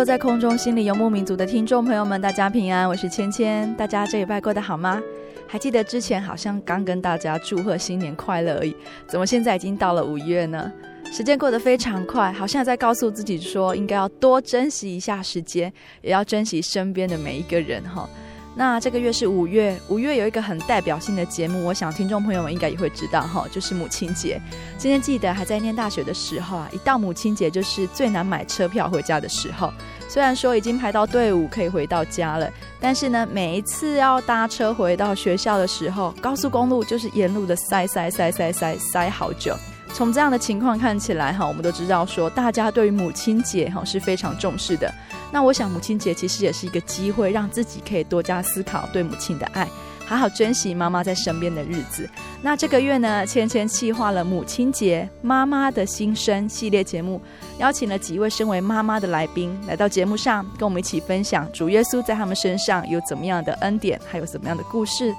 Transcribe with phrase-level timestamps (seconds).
[0.00, 3.76] 坐在空中心里游牧民族的听众朋友们，大家平安，我是芊芊。
[3.76, 4.98] 大家这一拜过得好吗？
[5.46, 8.74] 还记得之前好像刚跟大家祝贺新年快乐而已，
[9.06, 10.72] 怎么现在已经到了五月呢？
[11.12, 18.08] 时间过得非常快，好像在告诉自己说，应该要多珍惜一下时间，也要珍惜身边的每一个人哈。
[18.54, 24.40] 那这个月是五月，五月有一个很代表性的节目，我想听众朋友们应该也会知道哈，就是母亲节。
[24.76, 29.72] 今天记得还在念大学的时候啊，一到母亲节就是最难买车票回家的时候。
[30.08, 39.56] 虽然说已经排到队伍可以回到家了，但是呢，每一次要搭车回到学校的时候，高速公路就是沿路的塞塞塞塞塞塞好久。
[39.92, 44.92] 从这样的情况看起来哈，我们都知道说大家对于母亲节哈是非常重视的。
[45.32, 49.68] 那我想母亲节其实也是一个机会，让自己可以多加思考对母亲的爱，
[50.04, 52.08] 好好珍惜妈妈在身边的日子。
[52.42, 57.20] 那这个月呢，芊芊计划了母亲节妈妈的心声系列节目，
[57.58, 65.14] 邀请了几位身为妈妈的来宾来到节目上，跟我们一起分享主耶稣在他们身上有怎么样的恩典，还有怎么样的故事。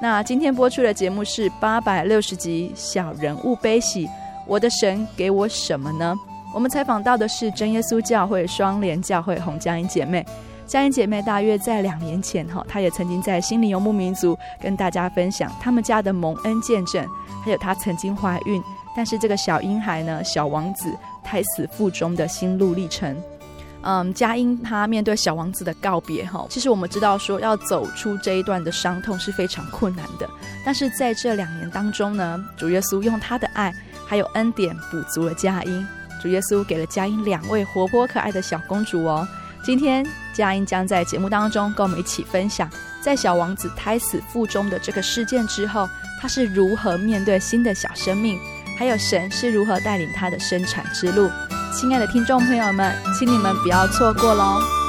[0.00, 4.06] 那今天播出的节目是八百六十集《小人物悲喜》，
[4.46, 6.14] 我的神给我什么呢？
[6.56, 10.24] 我们采访到的是真耶稣教会双联教会洪佳音姐妹。
[10.66, 17.06] 佳音姐妹大约在两年前哈，她也曾经在心灵游牧民族跟大家分享他们家的蒙恩见证，
[17.44, 18.62] 还有她曾经怀孕，
[18.96, 20.90] 但是这个小婴孩呢，小王子
[21.22, 23.14] 胎死腹中的心路历程。
[23.82, 30.26] 嗯，佳音她面对小王子的告别哈，其实我们知道说要走出这一段的伤痛是非常困难的，
[30.64, 33.70] 但是在这两年当中呢，主耶稣用他的爱
[34.06, 35.86] 还有恩典补足了佳音，
[36.22, 39.26] 主耶稣给了佳音两位活泼可爱的小公主哦。
[39.64, 42.70] 今天佳音将在节目当中跟我们一起分享，
[43.02, 45.88] 在小王子胎死腹中的这个事件之后，
[46.20, 48.38] 他是如何面对新的小生命，
[48.78, 51.28] 还有神是如何带领他的生产之路。
[51.74, 54.85] 亲爱的听众朋友们，请你们不要错过喽！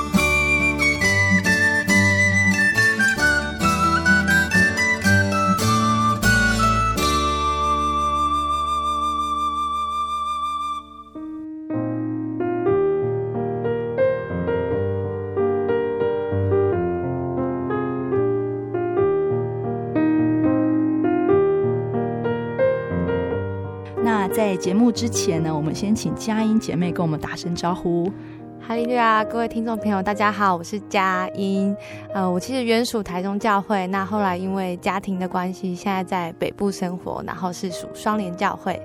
[24.58, 28.12] 节目之前呢，我们先请佳音姐妹跟我们打声招呼。
[28.60, 31.74] 哈利路亚，各位听众朋友，大家好，我是佳音。
[32.14, 38.82] 呃，我其实原属台中教会，那后来因为家庭的关系，现在在北部生活，然后是属双联教会。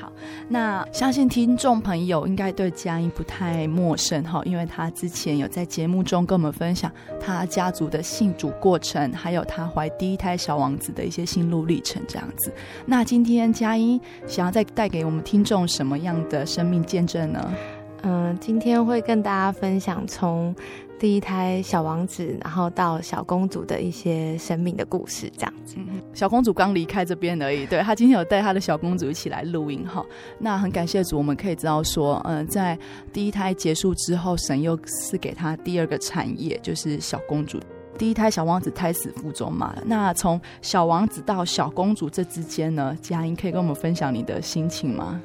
[0.00, 0.10] 好，
[0.48, 6.90] 那相信听众朋友应该对佳音不太陌生哈，因为他之前有在节目中跟我们分享
[7.20, 12.52] 他家族的信主过程，还有他怀第一胎小王子的一些心路历程这样子。
[12.86, 17.54] 那今天佳音想要再带给我们听众什么样的生命见证呢？
[18.02, 20.54] 嗯，今天会跟大家分享从
[20.98, 25.76] 第一胎小王子，然后到小公主的一些生命的故事，这样子。
[26.12, 30.04] 小公主刚离开这边而已，对，她今天有带她的小公主一起来录音哈。
[30.38, 32.76] 那很感谢主，我们可以知道说，嗯，在
[33.12, 37.60] 第一胎结束之后，神又赐给她第二个产业，就是小公主。
[37.96, 45.20] 第一胎小王子胎死腹中嘛，那从小王子到小公主这之间呢，佳音可以跟我们分享你的心情吗？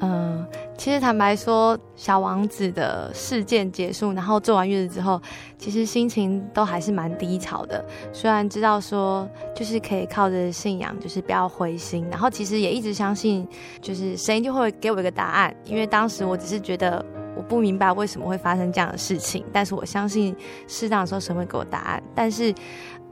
[0.00, 0.46] 嗯，
[0.76, 5.20] 其实坦白说，小王子的事件结束，然后坐完月子之后，
[5.58, 7.84] 其实心情都还是蛮低潮的。
[8.12, 13.44] 虽然知道说，就是可以靠着信仰，就是不要灰心，然后其实也一直相信，
[13.80, 15.52] 就是神一定会给我一个答案。
[15.64, 17.04] 因为当时我只是觉得
[17.36, 20.32] 我不明白为什么会发生这样的事情，但是我相信
[20.68, 22.00] 适当的时候神会给我答案。
[22.14, 22.54] 但是，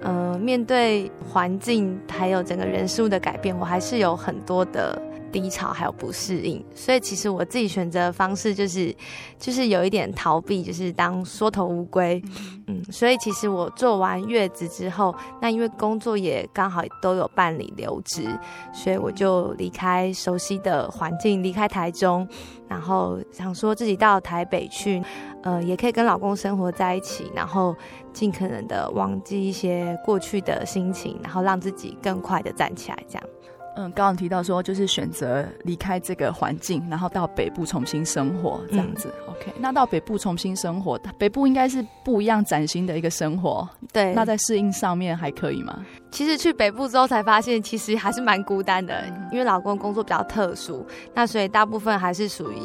[0.02, 5.02] 呃，面对环境还有整个人事物的改变，我还是有很多的。
[5.36, 8.96] 低潮还有不适应，所以其实我自己选择的方式就是，
[9.38, 12.22] 就是有一点逃避，就是当缩头乌龟。
[12.68, 18.26] 嗯，所以其实我做完月子之后，那因为工作也刚好都有办理留职，
[18.72, 22.26] 所以我就离开熟悉的环境，离开台中，
[22.66, 25.02] 然后想说自己到台北去，
[25.42, 27.76] 呃，也可以跟老公生活在一起，然后
[28.14, 33.28] 尽可能的忘记一些过去的心情，然后让自己更快的站起来，这样。
[33.76, 39.12] 嗯，刚刚提到说，就是选择离开这个环境，然后到北部重新生活这样子。
[39.26, 43.69] 嗯、OK，那到北部重新生活，北部应该是不一样、崭新的一个生活。
[43.93, 45.84] 对，那在适应上面还可以吗？
[46.11, 52.56] 其实去北部之后才发现，其实还是蛮孤单的，嗯、因为老公工作比较特殊，那所以大部分还是属于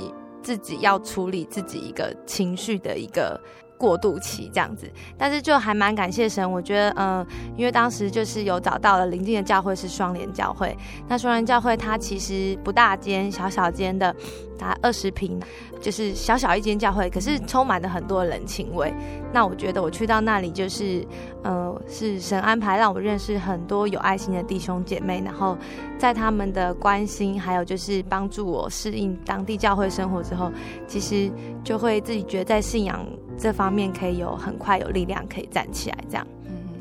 [0.42, 3.38] 自己要处理自己一个情绪的一个。
[3.82, 4.88] 过渡期这样子，
[5.18, 14.16] 但是就还蛮感谢神，我觉得，嗯、呃，因为当时就是有找到了邻近的教会是双联教会，那双联教会它其实不大间，小小间的。
[14.62, 15.40] 它二十平，
[15.82, 18.94] 就是小小一间教会，可是充满了很多人情味。
[19.34, 21.04] 那我觉得我去到那里，就是，
[21.42, 25.58] 呃，是神安排让我认识很多有爱心的弟兄姐妹，然后
[25.98, 30.52] 在他们的关心，还有就是帮助我适应当地教会生活之后，
[30.86, 31.32] 其实
[31.64, 33.04] 就会自己觉得在信仰
[33.42, 36.28] 这方面可以有很快有力量可以站起来，这样。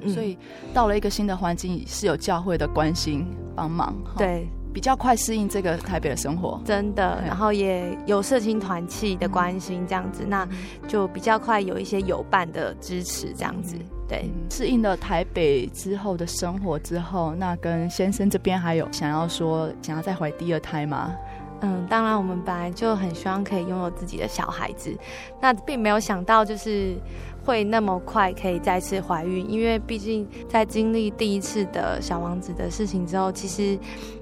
[0.03, 0.37] 嗯，所以
[0.75, 3.27] 到了一个新的环境，是有教会的关心
[3.57, 3.97] 帮忙。
[4.17, 4.47] 对。
[4.73, 10.49] 比较快适应这个台北的生活，真的，然后也有社青团契的关心，这样子，那
[10.87, 13.75] 就比较快有一些友伴的支持，这样子，
[14.09, 14.31] 对。
[14.49, 21.17] 适应了台北之后的生活之后，那跟先生这边还有想要说想要再怀第二胎吗？
[21.61, 24.97] 嗯，当然，我们本来就很希望可以拥有自己的小孩子，
[25.41, 26.97] 那并没有想到就是。
[27.43, 33.79] 会那么快可以再次怀孕，因为毕竟在经历第一次的小王子的事情之后，其实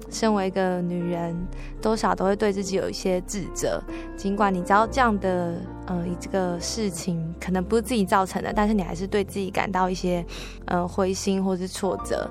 [0.09, 1.35] 身为一个女人，
[1.81, 3.83] 多少都会对自己有一些自责。
[4.15, 10.25] 尽管你知道这样的呃这个事情可能不是自己造成的，但是你还是对自己感到一些
[10.63, 12.27] 呃灰心或是挫折。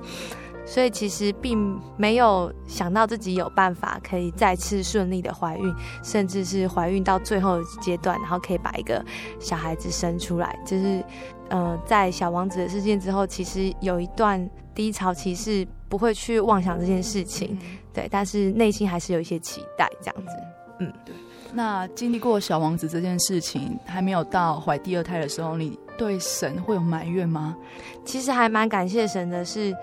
[0.69, 5.75] 所以其实并没有想到自己有办法可以再次顺利的怀孕，
[6.05, 9.03] 甚至是怀孕到最后阶段，然后可以把一个
[9.41, 10.55] 小孩子生出来。
[10.67, 11.03] 就是，
[11.49, 17.59] 呃，在小王子的事件之后，其实有一段低潮期是不会去妄想这件事情，
[17.95, 20.33] 对，但是内心还是有一些期待这样子。
[20.81, 21.15] 嗯，对。
[21.51, 27.57] 那经历过小王子这件事情，还没有到怀第二胎的时候，你对神会有埋怨吗？
[28.05, 29.75] 其实还蛮感谢神的是。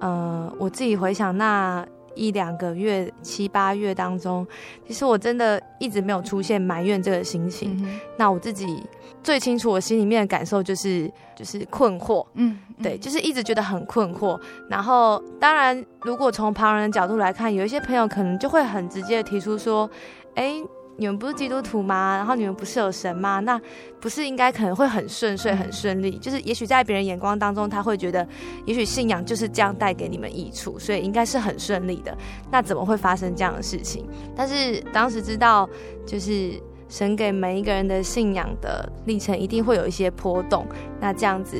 [0.00, 4.46] 呃，我自己回想那一两个月、七八月当中，
[4.86, 7.76] 其实我真的一直没有出现埋怨这个心情。
[7.80, 8.82] 嗯、那我自己
[9.22, 12.26] 最清楚，我心里面的感受就是就是困惑。
[12.34, 14.38] 嗯，嗯对，就是一直觉得很困惑。
[14.68, 19.88] 然后，当然，如果从旁人的角度来看，有一些朋友可能就会很直接的提出说
[20.34, 20.62] ：“哎。”
[21.00, 22.14] 你们不是基督徒吗？
[22.18, 23.40] 然后你们不是有神吗？
[23.40, 23.58] 那
[23.98, 26.18] 不是应该可能会很顺遂、很顺利？
[26.18, 28.28] 就是也许在别人眼光当中，他会觉得，
[28.66, 32.14] 也许信仰就是这样带给你们益处，所以应该是很顺利的。
[32.50, 34.06] 那怎么会发生这样的事情？
[34.36, 35.66] 但是当时知道，
[36.04, 36.52] 就是
[36.90, 40.66] 神给每一个人的信仰的历程一定会有一些波动，
[41.00, 41.56] 那这样子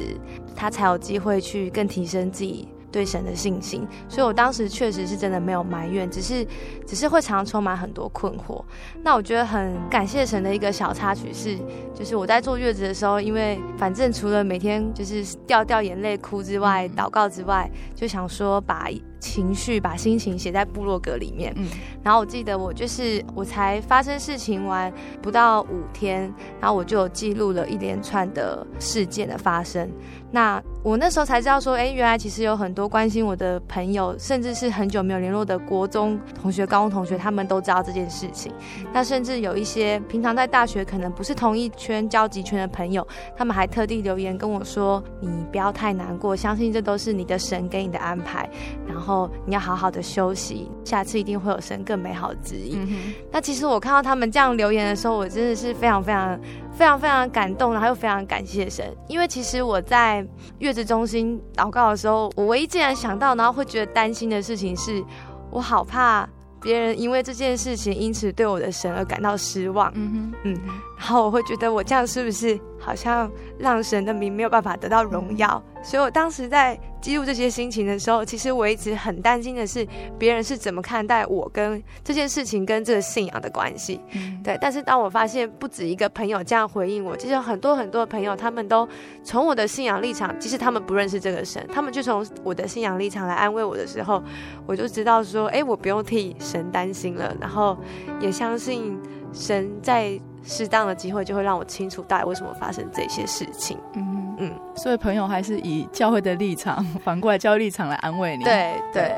[0.55, 2.69] 他才有机会去更提升自己。
[2.91, 6.47] 对神的信心，所以我当时确实是真的没有埋怨，只是
[6.87, 8.63] 只是会常常充满很多困惑。
[9.03, 11.57] 那我觉得很感谢神的一个小插曲是，
[11.95, 18.89] 就是我在坐月子的时候，因为反正除了每天就是掉掉眼泪哭之外，祷告之外，就想说把。
[19.21, 21.69] 情绪把心情写在部落格里面，嗯，
[22.03, 26.23] 然后我记得我就是我才发生事情完不到五天，
[26.59, 29.87] 然后我就记录了一连串的事件的发生。
[30.31, 38.53] 那我那时候才知道说，哎，原来其实有很多关心我的朋友，甚至是很久没有联络的国中同学、高中同学，他们都知道这件事情。
[38.93, 43.07] 那甚至有一些平常在大学可能不是同一圈交集圈的朋友，
[43.37, 48.49] 他们还特地留言跟我说：“你不要太难过，相信这都是你的神给你的安排。”
[48.87, 49.29] 然后。
[49.47, 52.87] 你要好好的休息，下次一定会有神更美好的指引。
[52.89, 56.39] 嗯、那其实我看到他们这样留言的时候，我真的是非常非常
[56.81, 58.97] 非常非常感动，然后又非常感谢神。
[59.07, 60.27] 因为其实我在
[60.61, 65.05] 月子中心祷告的时候，我唯一竟然想到，然后会觉得担心的事情是，
[65.51, 66.27] 我好怕
[66.63, 69.93] 别人因为这件事情，因此对我的神而感到失望。
[69.95, 70.61] 嗯哼，嗯，
[70.97, 75.63] 然后我会觉得我这样是不是好像让神的名没有办法得到荣耀？
[75.83, 79.87] 所以我当时在记录这些心情的时候，其实我一直很担心的是
[80.19, 84.01] 别人是怎么看待我跟这件事情跟这个信仰的关系。
[84.13, 84.59] 嗯，对。
[84.61, 88.87] 但是当我发现不止一个朋友这样回应我，其实很多很多的朋友他们都
[89.25, 94.23] 从我的信仰立场，即使他们不认识这个神，他们就从我的信仰立场来安慰我的时候，
[94.67, 97.79] 我就知道说，哎，我不用替神担心了，然后
[98.21, 98.99] 也相信
[99.33, 103.79] 神在适当的机会就会让我清楚到底为什么发生这些事情。
[103.95, 104.37] 嗯。
[104.43, 108.45] 嗯，所以朋友还是以教会的立场，反过来教会立场来安慰你。
[108.45, 109.15] 对对，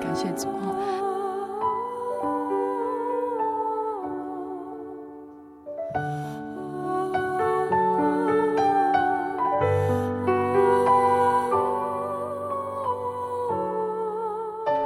[0.00, 0.48] 感谢主。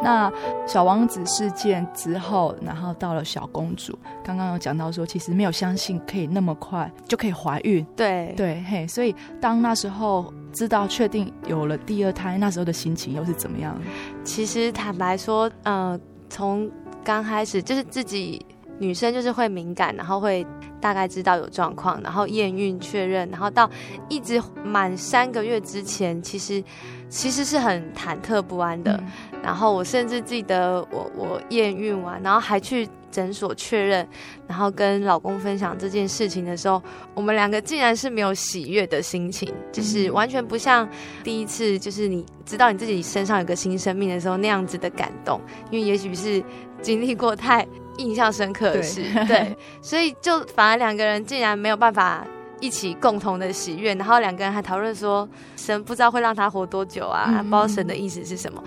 [0.08, 0.32] 那
[0.66, 7.84] 小王子事件之后，然后到了小公主，刚刚有讲到说，其实没有相信可以那么快就可以怀孕。
[7.94, 13.78] 对对嘿，所以当那时候知道确定有了第二胎，那时候的心情又是怎么样？
[14.24, 16.00] 其实坦白说，呃，
[16.30, 16.70] 从
[17.04, 18.44] 刚开始就是自己
[18.78, 20.46] 女生就是会敏感，然后会
[20.80, 23.68] 大概知道有状况，然后验孕确认，然后到
[24.08, 26.64] 一直满三个月之前，其实
[27.08, 28.92] 其实是很忐忑不安的。
[29.02, 29.40] 嗯。
[29.42, 34.06] 然后我甚至记得我我验孕完，然后还去诊所确认，
[34.48, 36.82] 然后跟老公分享这件事情的时候，
[37.14, 40.86] 我们两个竟然是没有喜悦的心情，就是完全不像
[41.22, 46.42] 第一次，就是你知道你自己身上有个新生命的时候那样子的感动，因为也许是
[46.82, 47.66] 经历过太
[47.98, 52.26] 印象深刻的事，对，对，所以就反而两个人竟然没有办法
[52.60, 58.62] 一起共同的喜悦，然后两个人还讨论说神不知道会让他活多久啊，不知道神的意思是什么。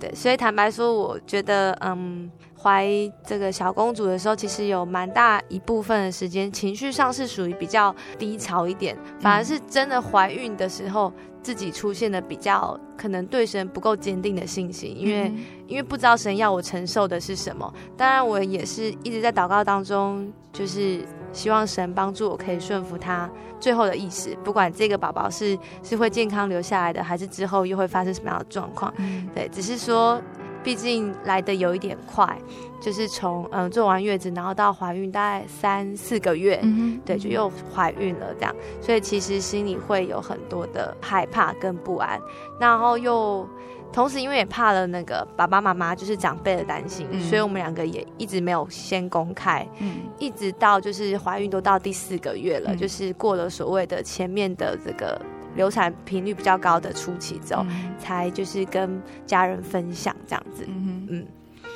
[0.00, 2.88] 对，所以坦白说，我觉得，嗯，怀
[3.24, 15.32] 这个小公主的时候，其实有蛮大一部分的时间，情绪上是属于比较低潮一点，反而是真的怀孕的时候，自己出现的比较可能对神不够坚定的信心，因为
[15.68, 17.72] 因为不知道神要我承受的是什么。
[17.96, 21.06] 当然，我也是一直在祷告当中，就是。
[21.34, 23.28] 希望神帮助我，可以顺服他
[23.60, 24.34] 最后的意识。
[24.42, 30.18] 不管这个宝宝是是会健康留下来的，还是之后又会发生什么样的状况，嗯、对，只是说，
[30.64, 32.36] 毕竟来的有一点快，
[32.80, 42.18] 就是从嗯做完月子，然后到怀孕大概三四个月，嗯、对，就又怀孕了这样，所以其实心里会有很多的害怕跟不安，
[42.58, 43.46] 然后又。
[43.92, 55.16] 同时，因为也怕了那个爸爸妈妈，就是长辈的担心，嗯、所以我们两个也一直没有先公开，嗯、一直到就是怀孕都到第四个月了，嗯、就是过了所谓的前面的这个
[55.54, 60.64] 流产频率比较高的初期之后，嗯、才就是跟家人分享这样子。
[60.66, 61.26] 嗯，嗯，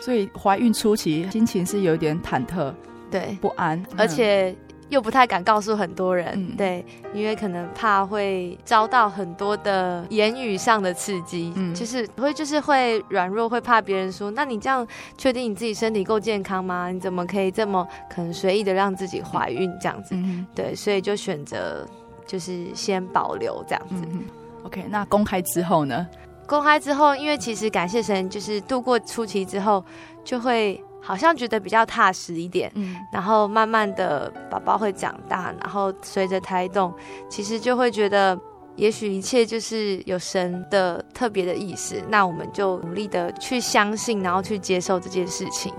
[0.01, 2.73] 所以怀孕初期心情是有点忐忑，
[3.11, 4.55] 对，不安，而且。
[4.91, 6.83] 又不太敢告诉很多人，嗯、对，
[7.13, 16.91] 因为可能怕会遭到很多的言语上的刺激，嗯，就是会就是会软弱，会怕别人说，那你这样确定你自己身体够健康吗？
[16.91, 20.15] 你怎么可以这么可能随意的让自己怀孕这样子？
[20.15, 21.87] 嗯、对，所以就选择
[22.29, 23.97] 就是先保留这样子。
[24.13, 24.23] 嗯、
[24.63, 26.07] OK，那公开之后呢？
[26.47, 29.85] 公开之后，因为其实感谢神，就是度过初期之后
[30.23, 30.81] 就会。
[31.01, 36.93] 好像觉得比较踏实一点，嗯，然后慢慢的宝宝会长大，然后随着胎动，
[37.31, 38.39] 其实就会觉得，
[38.75, 45.73] 也许一切就是有神的特别的意思，那我们就努力的去相信，然后去接受这件事情。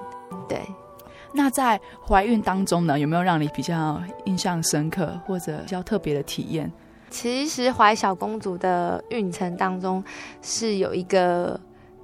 [0.48, 0.62] 对，
[1.34, 6.72] 那在怀孕当中呢，有没有让你比较印象深刻或者比较特别的体验？
[7.10, 10.04] 其实怀小公主的孕程当中
[10.42, 11.60] 是有一个。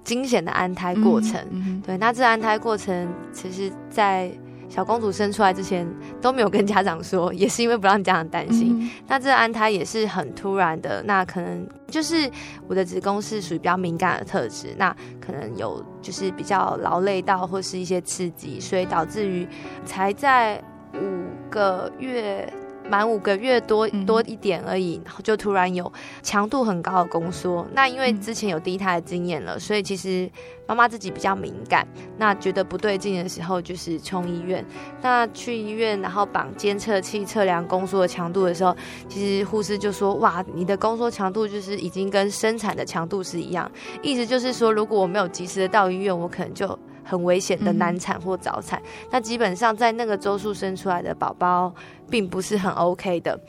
[0.05, 4.29] 惊险的安胎过程，嗯嗯、对，那这安胎过程，其实，在
[4.69, 5.87] 小公主生出来之前
[6.21, 8.77] 都没有跟家长说，也是因为不让家长担心。
[8.81, 12.29] 嗯、那这安胎也是很突然的，那可能就是
[12.67, 19.47] 我的子宫是属于比较敏感的特质，那可能有就是比较劳累到或是一些刺激，所以导致于
[19.85, 20.61] 才在
[20.93, 22.51] 五个月。
[22.89, 27.65] 满五个月多多一点而已，然后就突然有强度很高的宫缩。
[27.73, 30.29] 那因为之前有第一胎的经验了，所以其实
[30.67, 31.87] 妈妈自己比较敏感。
[32.17, 34.63] 那觉得不对劲的时候，就是冲医院。
[35.01, 38.75] 那去医院，然后绑监测器测量宫缩的强度的时候，
[39.09, 43.69] 其实护士就说：“哇，你的宫缩强度就是已经跟生产的强度是一样。”
[44.01, 46.77] 意思就是说，如果我没有及时的到医院，我可能就。
[47.05, 51.71] 很危险的难产或早产，嗯、那基本上在那个周数生出来的宝宝，
[52.09, 53.39] 并不是很 OK 的，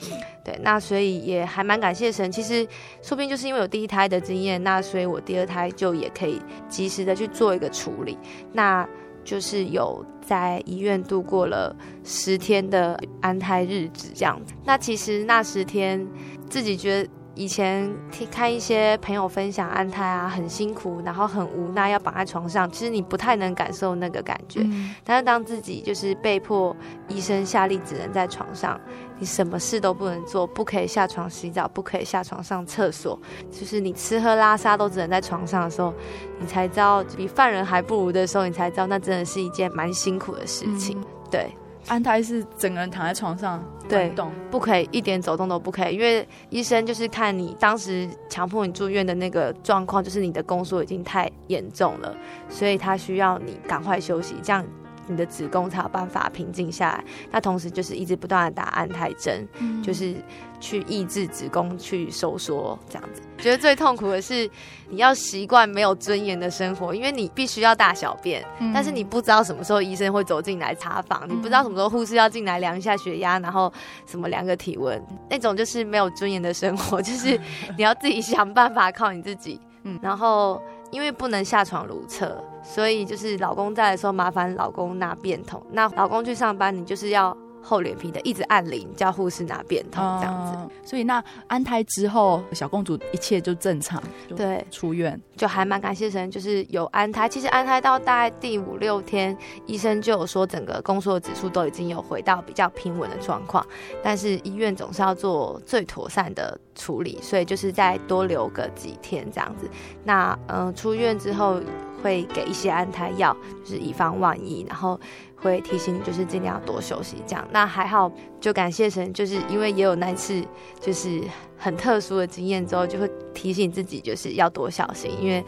[0.45, 2.31] 对，那所以也还蛮感谢神。
[2.31, 2.65] 其实
[3.03, 8.19] 说不定就是因为有第一胎的经验，那所以我第二胎就也可以及时的去做一个处理。
[8.53, 8.87] 那
[9.25, 14.53] 就是有在医院度过了十天的安胎日子这样子。
[14.65, 16.07] 那其实那十天
[16.51, 17.11] 自己觉得。
[17.37, 24.61] 以前听看一些朋友分享安胎啊，很辛苦，然后很无奈，要绑在床上，其实你不太能感受那个感觉。
[24.65, 26.75] 嗯、但是当自己就是被迫
[27.09, 28.81] 医生下令只能在床上，
[29.19, 35.93] 你什么事都不能做，不可以下床洗澡，不可以下床上厕所，就是你吃喝拉撒都只能在床上的时候，
[36.41, 40.99] 你才知道比犯人还不如的时候，你才知道那真的是一件蛮辛苦的事情。
[40.99, 41.55] 嗯、对。
[41.89, 44.13] 安胎是整个人躺在床上，对，
[44.51, 52.17] 不可以一点走动都不可以，因为医生就是看你当时强迫你住院的那个状况，就是你的宫缩已经太严重了，
[52.49, 54.65] 所以他需要你赶快休息，这样。
[55.07, 57.05] 你的子宫才有办法平静下来。
[57.31, 60.15] 那同时就是一直不断的打安胎针，嗯、就是
[60.61, 63.23] 去抑制子宫去收缩，这样子。
[63.39, 64.49] 觉得最痛苦的是
[64.89, 73.73] 你要习惯没有尊严的生活，因为你必须要大小便，嗯、但是你不知道什么时候医生会走进来查房，嗯、你不知道什么时候护士要进来量一下血压，然后
[74.07, 77.39] 什么量个体温，那种就是没有尊严的生活，就是
[77.77, 79.61] 你要自己想办法靠你自己，
[80.01, 80.61] 然后。
[80.93, 85.61] 因为不能下床如厕，所以就是老公在的时候，麻烦老公拿便桶。
[85.73, 87.37] 那老公去上班，你就是要。
[87.67, 90.53] 厚脸皮的一直按铃，叫护士拿便桶这样子。
[90.57, 94.01] 嗯，所以那安胎之后，小公主一切就正常，
[94.37, 97.29] 对，出院就还蛮感谢神，就是有安胎。
[97.29, 103.67] 其实安胎到大概第五六天，医生就有说整个宫缩的指数都已经有回到比较平稳的状况，
[104.01, 109.69] 但是医院总是要做最妥善的处理，所以就是再多留个几天这样子。
[110.05, 111.61] 那嗯，出院之后
[112.01, 115.01] 会给一些安胎药，就是以防万一，然后。
[115.37, 117.47] 会提醒你，就是尽量多休息，这样。
[117.53, 120.43] 那还好，就感谢神，就是因为也有那次
[120.81, 121.23] 就是
[121.57, 125.45] 很特殊的经验之后，就会提醒自己就是要多小心，因为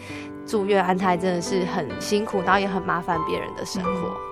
[0.46, 4.27] 住院安胎真的是很辛苦，然后也很麻烦别人的生活。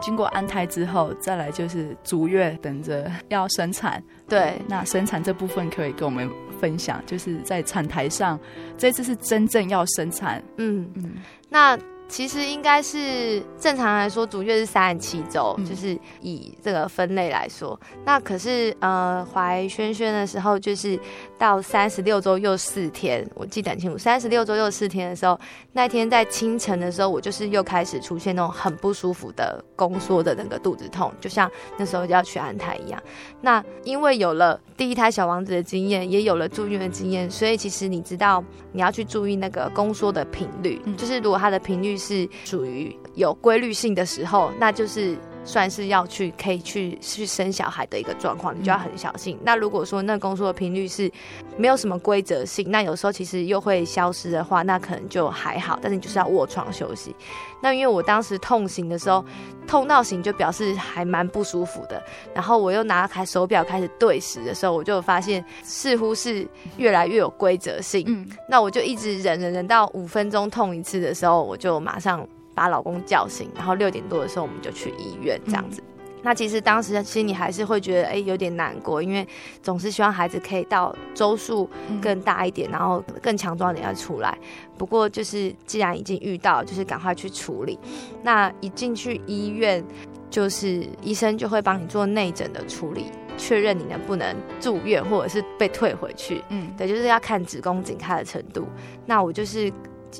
[0.00, 4.02] 经过安胎之后，再来就是足月，等着要生产。
[4.28, 6.28] 对，那生产这部分可以跟我们
[6.60, 8.38] 分享，就是在产台上，
[8.76, 10.42] 这次是真正要生产。
[10.56, 11.12] 嗯嗯，
[11.48, 11.78] 那。
[12.10, 17.80] 其实应该是正常来说，足月是三十七周，嗯、就是以这个分类来说。
[18.04, 20.98] 那可是呃，怀萱萱的时候，就是
[21.40, 23.96] 到三十六周又四天，我记得很清楚。
[23.96, 25.40] 三十六周又四天的时候，
[25.72, 33.02] 那天在清晨的时候，我就是又开始出现那种很不舒服的宫缩的那个肚子痛，就像那时候就要去安胎一样。
[33.40, 41.90] 那因为有了第一胎小王子的经验，也有了住院的经验，所以其实你知道你要去注意那个宫缩的频率，嗯、就是如果它的频率。
[42.00, 49.36] 是属于有规律性的时候，那就是算是要去可以去去生小孩的一个状况，你就要很小心。
[49.36, 51.10] 嗯、那如果说那宫缩的频率是
[51.56, 55.78] 没有什么规则性，那有时候其实又会消失的话，那可能就还好。
[55.82, 57.14] 但是你就是要卧床休息。
[57.62, 59.24] 那因为我当时痛醒的时候，
[59.66, 62.02] 痛到醒就表示还蛮不舒服的。
[62.34, 68.04] 然后我又拿开手表开始对时的时候，我就发现似乎是越来越有规则性。
[68.06, 72.26] 嗯，那我就一直忍忍忍到五分钟痛一次的时候，我就马上
[72.60, 73.48] 把老公叫醒。
[73.54, 75.80] 然后六点多的时候，我们就去医院这样子。
[75.80, 75.84] 嗯
[76.22, 79.26] 那其实当时心里还是会觉得，哎、欸，有点难过，因为
[79.62, 81.66] 总是希望孩子可以到周数
[82.02, 84.36] 更大一点，嗯、然后更强壮点要出来。
[84.76, 87.78] 不过就是既然已经遇到，就是赶快去处理。
[88.22, 89.82] 那一进去医院，
[90.28, 93.06] 就是医生就会帮你做内诊的处理，
[93.38, 96.44] 确认你能不能住院，或者是被退回去。
[96.50, 98.66] 嗯，对，就是要看子宫颈开的程度。
[99.06, 99.72] 那我就是。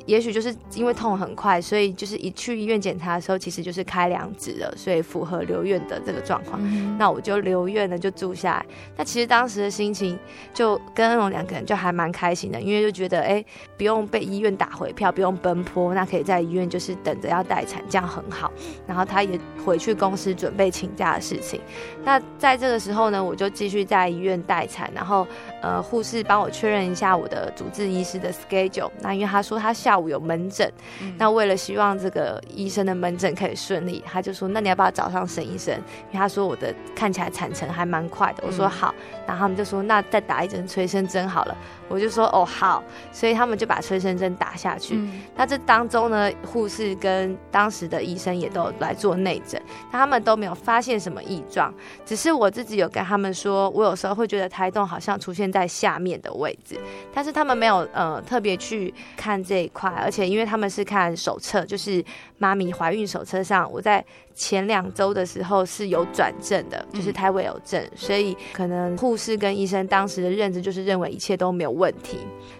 [0.05, 6.59] 也许就是因为痛很快，所以就是一去医院检查的时候，其实就是开两指了，所以符合留院的这个状况。
[6.63, 8.65] 嗯、那我就留院了，就住下来。
[8.95, 10.17] 那其实当时的心情
[10.53, 13.45] 就跟恩荣两个人就还蛮开心的，因为就觉得哎、欸，
[13.77, 18.51] 不用被医院打回票，不用奔波，那可以在医院就是等着要待产，这样很好。
[18.87, 21.59] 然后他也回去公司准备请假的事情。
[22.03, 25.27] 那在这个时候呢，我就继续在医院待产，然后
[25.61, 28.91] 呃，护士帮我确认一下我的主治医师的 schedule。
[29.01, 29.71] 那因为他说他。
[29.81, 30.71] 下午有门诊，
[31.01, 35.73] 嗯、那为了希望这个医生的门诊可以顺利，他就说：“那你要不要早上审医生？”
[36.11, 38.43] 因为他说我的看起来产程还蛮快的。
[38.45, 41.57] 我说好，嗯、然后他们就说：“那再打一针催生针好了。”
[41.91, 44.95] 我就说：“哦，好。”所以他们就把催生针打下去。
[44.95, 51.73] 嗯、那这当中呢，护士跟当时的医生也都来做内诊，但他们都没有发现什么异状，
[52.05, 56.79] 只是我自己有跟他们说，我有时候会觉得胎动好像出现在下面的位置，
[57.13, 62.03] 但是他们没有呃特别去看这一块，而且因为他们是看手册，就是
[62.37, 72.19] 妈咪怀孕手册上，我在前两周的时候是有转正的，就是胎位有正，所以可能护士跟医生当时的认知就是认为一切都没有问题，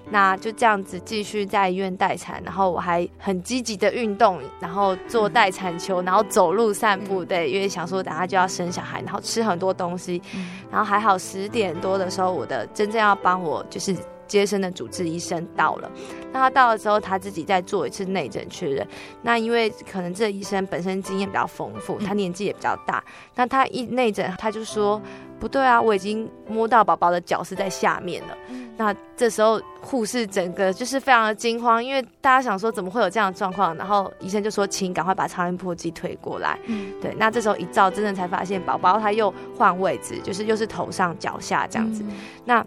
[0.10, 10.22] 那就这样子继续在医院待产，然后我还很积极的运动，然后做待产球，然后走路散步，对，因为想说等下就要生小孩，然后吃很多东西，
[10.72, 13.96] 然后还好十点多的时候，我的真正要帮我就是。
[14.32, 15.92] 接生的主治医生到了，
[16.32, 18.88] 那他到了之后，他自己再做一次内诊确认。
[19.22, 23.04] 那因为可能这医生本身经验比较丰富，他年纪也比较大，
[23.36, 25.02] 那他一内诊他就说
[25.38, 28.38] 不对啊，我已经摸到宝宝的脚是在下面了。
[28.78, 36.58] 那这时候护士整个就是非常的惊慌，因为大家想说怎么会有这样的状况，然后医生就说请赶快把超音波机推过来。
[37.02, 42.04] 对，那这时候一照，真的才发现宝宝他又换位置，就是又是头上脚下这样子。
[42.46, 42.66] 那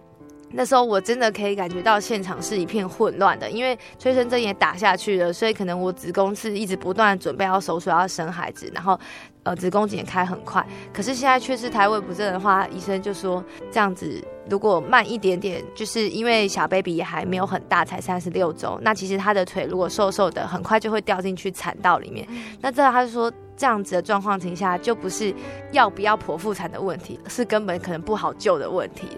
[0.57, 8.99] 那时候我真的可以感觉到现场是一片混乱的，因为催生针也打下去了，所以可能我子宫是一直不断准备要手术要生孩子，然后
[9.43, 22.29] 呃子宫颈也开很快，可是现在却是胎位不正的话，医生就说这样子如果慢一点点，就是因为小 baby 也还没有很大，才三十六周，那其实他的腿如果瘦瘦的，很快就会掉进去产道里面。
[22.61, 25.35] 那这他就说这样子的状况情况下，就不是
[25.73, 29.09] 要不要剖腹产的问题，是根本可能不好救的问题。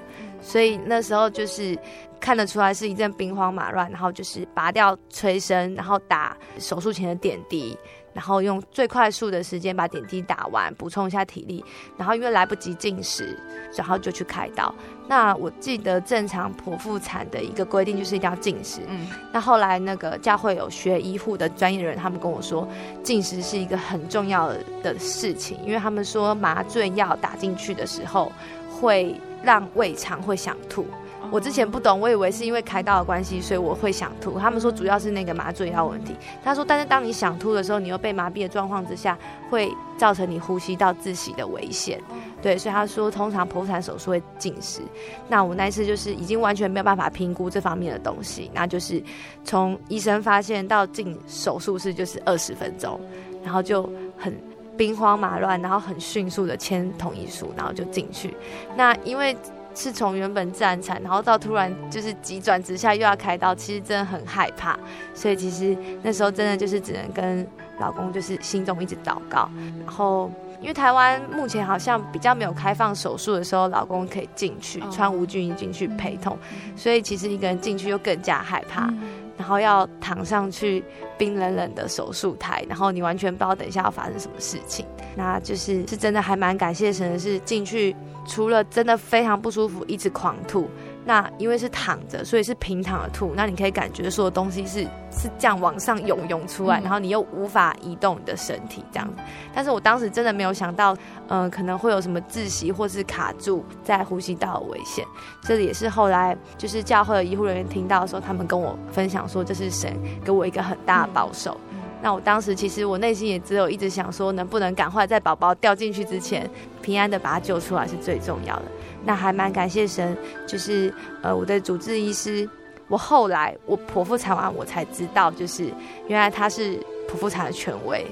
[0.46, 1.76] 所以那时候就是
[2.20, 7.76] 看得出来是一阵兵荒马乱，然后就是拔掉催生，然后打手术前的点滴，
[8.14, 11.64] 然后用最快速的时间把点滴打完，补充一下体力，
[11.96, 13.36] 然后因为来不及进食，
[13.76, 14.72] 然后就去开刀。
[15.08, 18.82] 那我记得正常剖腹产的一个规定就是一定要进食。
[18.86, 22.66] 嗯，那后来那个教会有学医护的专业人，他们跟我说，
[23.02, 24.48] 进食是一个很重要
[24.82, 28.30] 的事情，因为他们说麻醉药打进去的时候
[28.70, 29.14] 会。
[29.46, 30.84] 让胃肠会想吐，
[31.30, 34.40] 我之前不懂，我以为是因为开刀的关系，所以我会想吐。
[34.40, 36.16] 他们说主要是那个麻醉药问题。
[36.42, 39.16] 他说，但是当你想吐的时候，你又被麻痹的状况之下，
[39.48, 42.00] 会造成你呼吸道窒息的危险。
[42.42, 44.80] 对，所以他说通常剖腹产手术会禁食。
[45.28, 49.00] 那我那一次就是已经完全没有办法评估这方面的东西，那就是
[49.44, 53.00] 从医生发现到进手术室就是二十分钟，
[53.44, 54.36] 然后就很。
[54.76, 58.36] 兵荒马乱，然后很迅速的签同意书，然后就进去。
[58.76, 59.36] 那因为
[59.74, 64.78] 是从原本自然产，然后到突然就是急转直下又要开刀，其实真的很害怕。
[65.14, 67.46] 所以其实那时候真的就是只能跟
[67.78, 69.50] 老公就是心中一直祷告。
[69.84, 70.30] 然后
[70.62, 76.38] 因为台湾目前好像比较没有开放手术的时候，老公可以进去穿无菌衣进去陪同，
[76.74, 78.90] 所以其实一个人进去又更加害怕。
[79.36, 80.82] 然后要躺上去
[81.18, 87.94] 冰冷冷的手术台，然后你完全不知道等一下要发生什么事情，那就是是真的还蛮感谢神的是进去，
[88.26, 90.68] 除了真的非常不舒服，一直狂吐。
[91.08, 93.32] 那因为是躺着，所以是平躺的吐。
[93.36, 99.22] 那你可以感觉所有东西是是这样往上涌涌出来，然后你又无法移动你的身体这样子。
[99.54, 100.92] 但是我当时真的没有想到，
[101.28, 105.06] 嗯、呃，可能会有什么窒息或是卡住在呼吸道的危险。
[105.42, 111.56] 这里也是后来就是教会的医护人员听到的时候，他们跟我分享说，这是神给我一个很大的保守。
[112.02, 116.48] 那我当时其实我内心也只有一直想说，能不能赶快在宝宝掉进去之前，
[116.82, 118.64] 平安的把他救出来是最重要的。
[119.06, 120.14] 那还蛮感谢神，
[120.46, 120.92] 就是
[121.22, 122.46] 呃我的主治医师，
[122.88, 125.72] 我后来我剖腹产完我才知道，就是
[126.08, 126.76] 原来他是
[127.08, 128.06] 剖腹产的权威，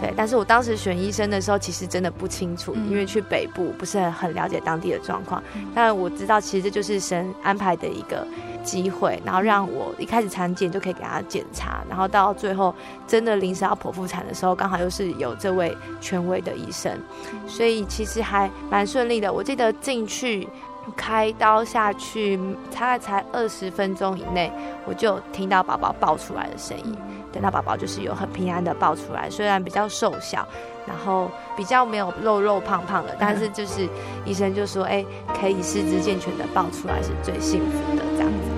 [0.00, 0.12] 对。
[0.16, 5.42] 但是我当时选医生的时候，其实真的不清楚，因为去北部不是很了解当地的状况。
[5.74, 8.26] 但我知道，其实这就是神安排的一个
[8.64, 12.74] 机会，然后让我一开始产检就可以给他检查，然后到最后
[13.06, 16.92] 真的临时要剖腹产的时候，刚好又是有这位权威的医生，
[17.46, 19.32] 所以其实还蛮顺利的。
[19.32, 20.48] 我记得进去
[20.96, 22.36] 开刀下去，
[22.72, 24.52] 大概才二十分钟以内，
[24.86, 26.96] 我就听到宝宝抱出来的声音。
[27.32, 30.46] 等到宝宝就是有很平安的抱出来，虽然比较瘦小，
[30.86, 33.86] 然后比较没有肉肉胖胖的，但是就是
[34.24, 35.04] 医生就说，哎，
[35.38, 38.57] 可以四肢健全的抱出来是最幸福的这样子。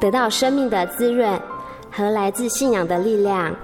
[0.00, 1.38] 得到生命的滋润
[1.90, 3.54] 和来自信仰的力量。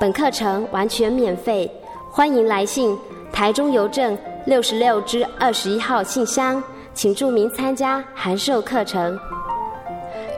[0.00, 1.70] 本课程完全免费，
[2.10, 2.98] 欢迎来信
[3.32, 6.62] 台中邮政六十六支二十一号信箱，
[6.92, 9.16] 请注明参加函授课程。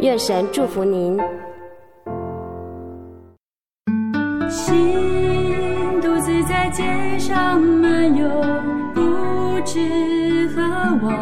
[0.01, 1.19] 愿神祝福您。
[4.51, 6.83] 心独自在街
[7.19, 8.29] 上漫游，
[8.93, 9.01] 不
[9.65, 10.63] 知何
[11.07, 11.13] 往，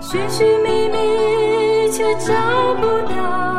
[0.00, 1.41] 寻寻觅觅
[2.02, 3.51] 却找不到。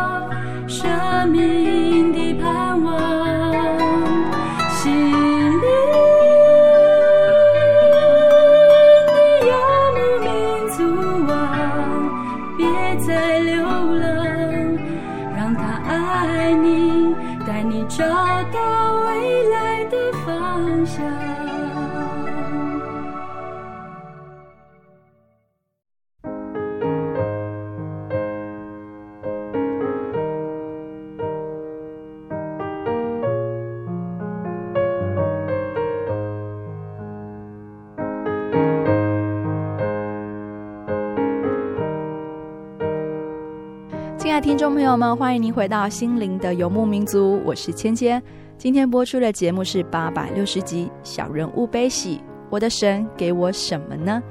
[44.83, 48.21] 朋友们，欢迎您回到心灵的游牧民族，我是芊芊。
[48.57, 52.17] 今天播出的节目是八百六十集《小人物悲喜》，
[52.49, 54.21] 我的神给我什么呢？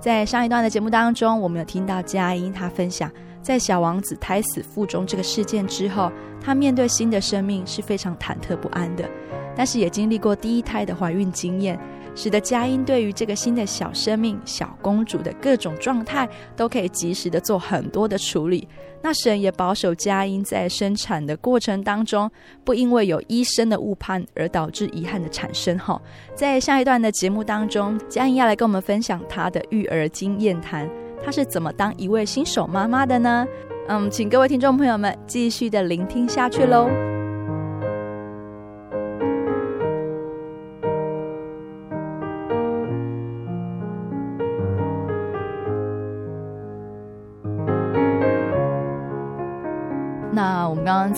[0.00, 3.08] 在上一段的节目当中，我们有听到佳音她分享，
[3.40, 9.08] 在小王子胎死腹中这个事件之后，她面对新的生命是非常忐忑不安的，
[9.54, 11.78] 但是也经历过第一胎的怀孕经验。
[12.14, 18.66] 使得佳音对于这个新的小生命、小公主的各种状态，都可以及时的做很多的处理。
[19.02, 22.30] 那神也保守佳音在生产的过程当中，
[22.64, 25.78] 不因为有医生的误判而导致遗憾的产生。
[25.78, 26.00] 哈，
[26.34, 30.86] 在下一段的节目当中，佳音要来跟我们分享她的育儿经验谈，
[31.24, 33.46] 她是怎么当一位新手妈妈的呢？
[33.88, 37.19] 嗯，请各位听众朋友们继续的聆听下去喽。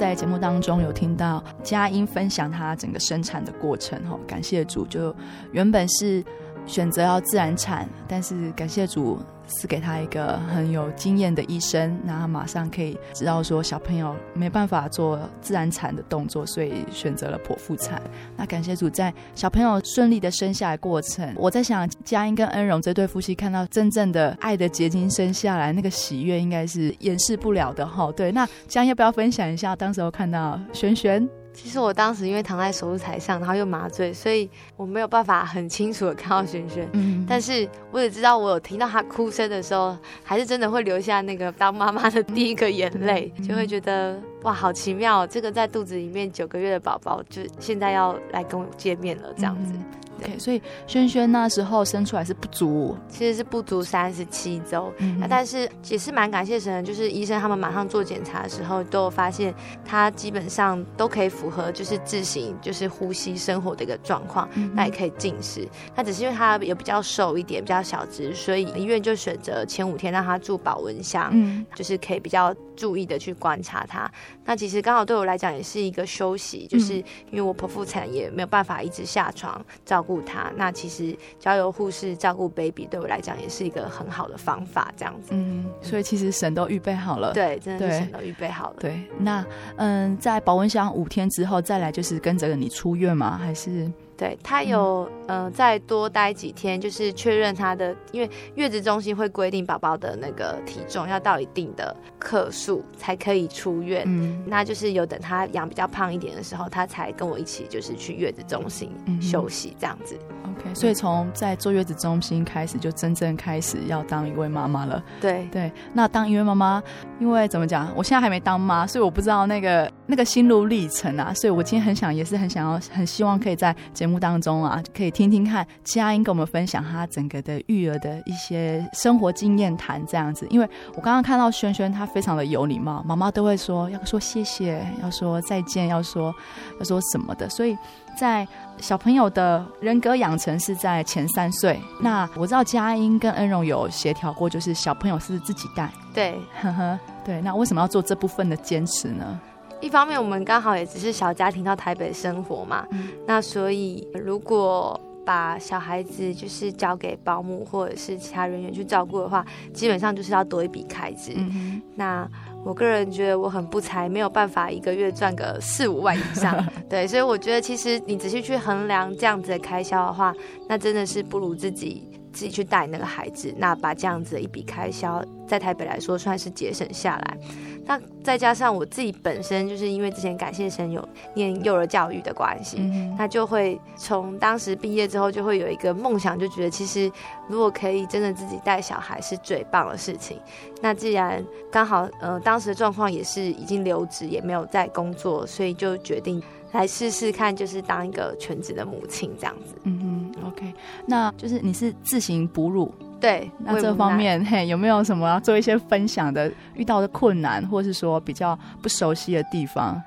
[0.03, 5.15] 在节目当中有听到佳音分享她整个生产的过程，哈，感谢主，就
[5.53, 6.25] 原本是
[6.66, 9.18] 选择要自然产，但是感谢主。
[9.48, 18.01] 赐给他一个很有经验的医生，那他马上可以知道说小朋友没办法做自然产的动作，所以选择了剖腹产。
[18.35, 28.11] 那感谢主，在小朋友顺利的生下来过程，我在想佳音跟恩荣这对夫妻看到真正的爱的结晶生下来，那个喜悦应该是掩饰不了的哈。
[28.12, 31.29] 对，那佳音要不要分享一下当时候看到璇璇？
[31.55, 36.88] 其实我当时因为躺在手术台上，然后又麻醉，所以我没有办法很清楚的看到璇璇。
[36.93, 45.27] 嗯，但是我也知道，我有听到她哭声的时候，还是真的会流下那个当妈妈的第一个眼泪，就会觉得哇，好奇妙！
[45.27, 49.75] 这个在肚子里面九个月的宝宝，就现在要来跟我见面了，这样子。
[50.22, 54.92] 对，所以萱萱那时候生出来是不足，其实是不足三十七周。
[54.98, 59.54] 嗯，那但是也是蛮感谢神的，就是医生他们马上做检查的时候，都有发现
[59.85, 65.68] 他基本上都可以符合，就是自行就是呼吸生活的一个状况，嗯，那也可以进食。
[65.94, 74.11] 那只是因为他也比较瘦一点，比较小只，所以医院就选择前五天让他住保温箱，嗯，就是可以比较注意的去观察他。
[74.44, 76.96] 那其实刚好对我来讲也是一个休息，就是
[77.31, 80.20] 因为我剖腹产也没有办法一直下床照顾。
[80.22, 85.28] 他那其实交由护士照顾 baby 对我来讲也是一个很好的方法，这样子。
[85.31, 87.33] 嗯，所以其实神都预备好了。
[87.33, 88.76] 对，真的是神都预备好了。
[88.78, 89.44] 对，那
[89.76, 93.38] 嗯，在保温箱五天之后再来就是跟着你出院吗？
[93.38, 93.90] 还是？
[94.16, 104.05] 对，他有呃再多待几天，就是确认他的，因为月子中心会规定宝宝的那个体重要到一定的克数才可以出院。
[104.07, 110.16] 嗯，那就是有等他养比较胖一点的时候，他才跟我一起就是去月子中心休息这样子。
[110.44, 115.03] 嗯、OK，所以从在坐月子中心开始，就真正开始要当一位妈妈了。
[115.20, 116.83] 对对，那当一位妈妈，
[117.18, 130.46] 因为怎么讲，我现在还没当妈，所以我不知道那个那个心路历程啊，所以我今天很想也是很想要很希望可以在节目当中啊，可以听听看佳音跟我们分享她整个的育儿的一些生活经验谈这样子。
[130.51, 136.31] 因为我刚刚看到轩轩她非常的有礼貌，妈妈都会说要说谢谢，要说再见，要说
[136.79, 137.48] 要说什么的。
[137.48, 137.75] 所以
[138.14, 138.46] 在
[138.77, 141.81] 小朋友的人格养成是在前三岁。
[142.03, 145.90] 那我知道佳音跟恩荣有协调过，就是小朋友是自己带。
[146.12, 147.40] 对，呵呵，对。
[147.40, 149.40] 那为什么要做这部分的坚持呢？
[149.83, 161.33] 一方面，我们刚好也只是小家庭到台北生活嘛，嗯、那所以如果把小孩子就是交给保姆或者是其他人员去照顾的话，基本上就是要多一笔开支。
[161.37, 162.29] 嗯、那
[162.64, 166.64] 我个人觉得我很不才，没有办法一个月赚个四五万以上。
[166.88, 170.33] 对，所以我觉得其实你仔细去衡量这样子的开销的话，
[170.68, 177.38] 那真的是不如自己自己去带那个孩子，那把这样子的一笔开销在台北来说算是节省下来。
[177.85, 187.11] 那再加上我自己本身就是因为之前感谢神有念幼儿教育的关系，嗯、那就会从当时毕业之后就会有一个梦想，就觉得其实
[187.49, 190.38] 如果可以真的自己带小孩是最棒的事情。
[190.81, 196.40] 那既然刚好呃当时的状况也是已经留职也没有在工作，所以就决定
[196.71, 199.75] 来试试看，就是当一个全职的母亲这样子。
[199.83, 200.12] 嗯哼
[200.53, 200.75] ，OK，
[201.07, 202.93] 那就是你是自行哺乳。
[203.21, 210.01] 对，那这方面嘿有没有什么要做一些分享的遇到的困难，或是说比较不熟悉的地方？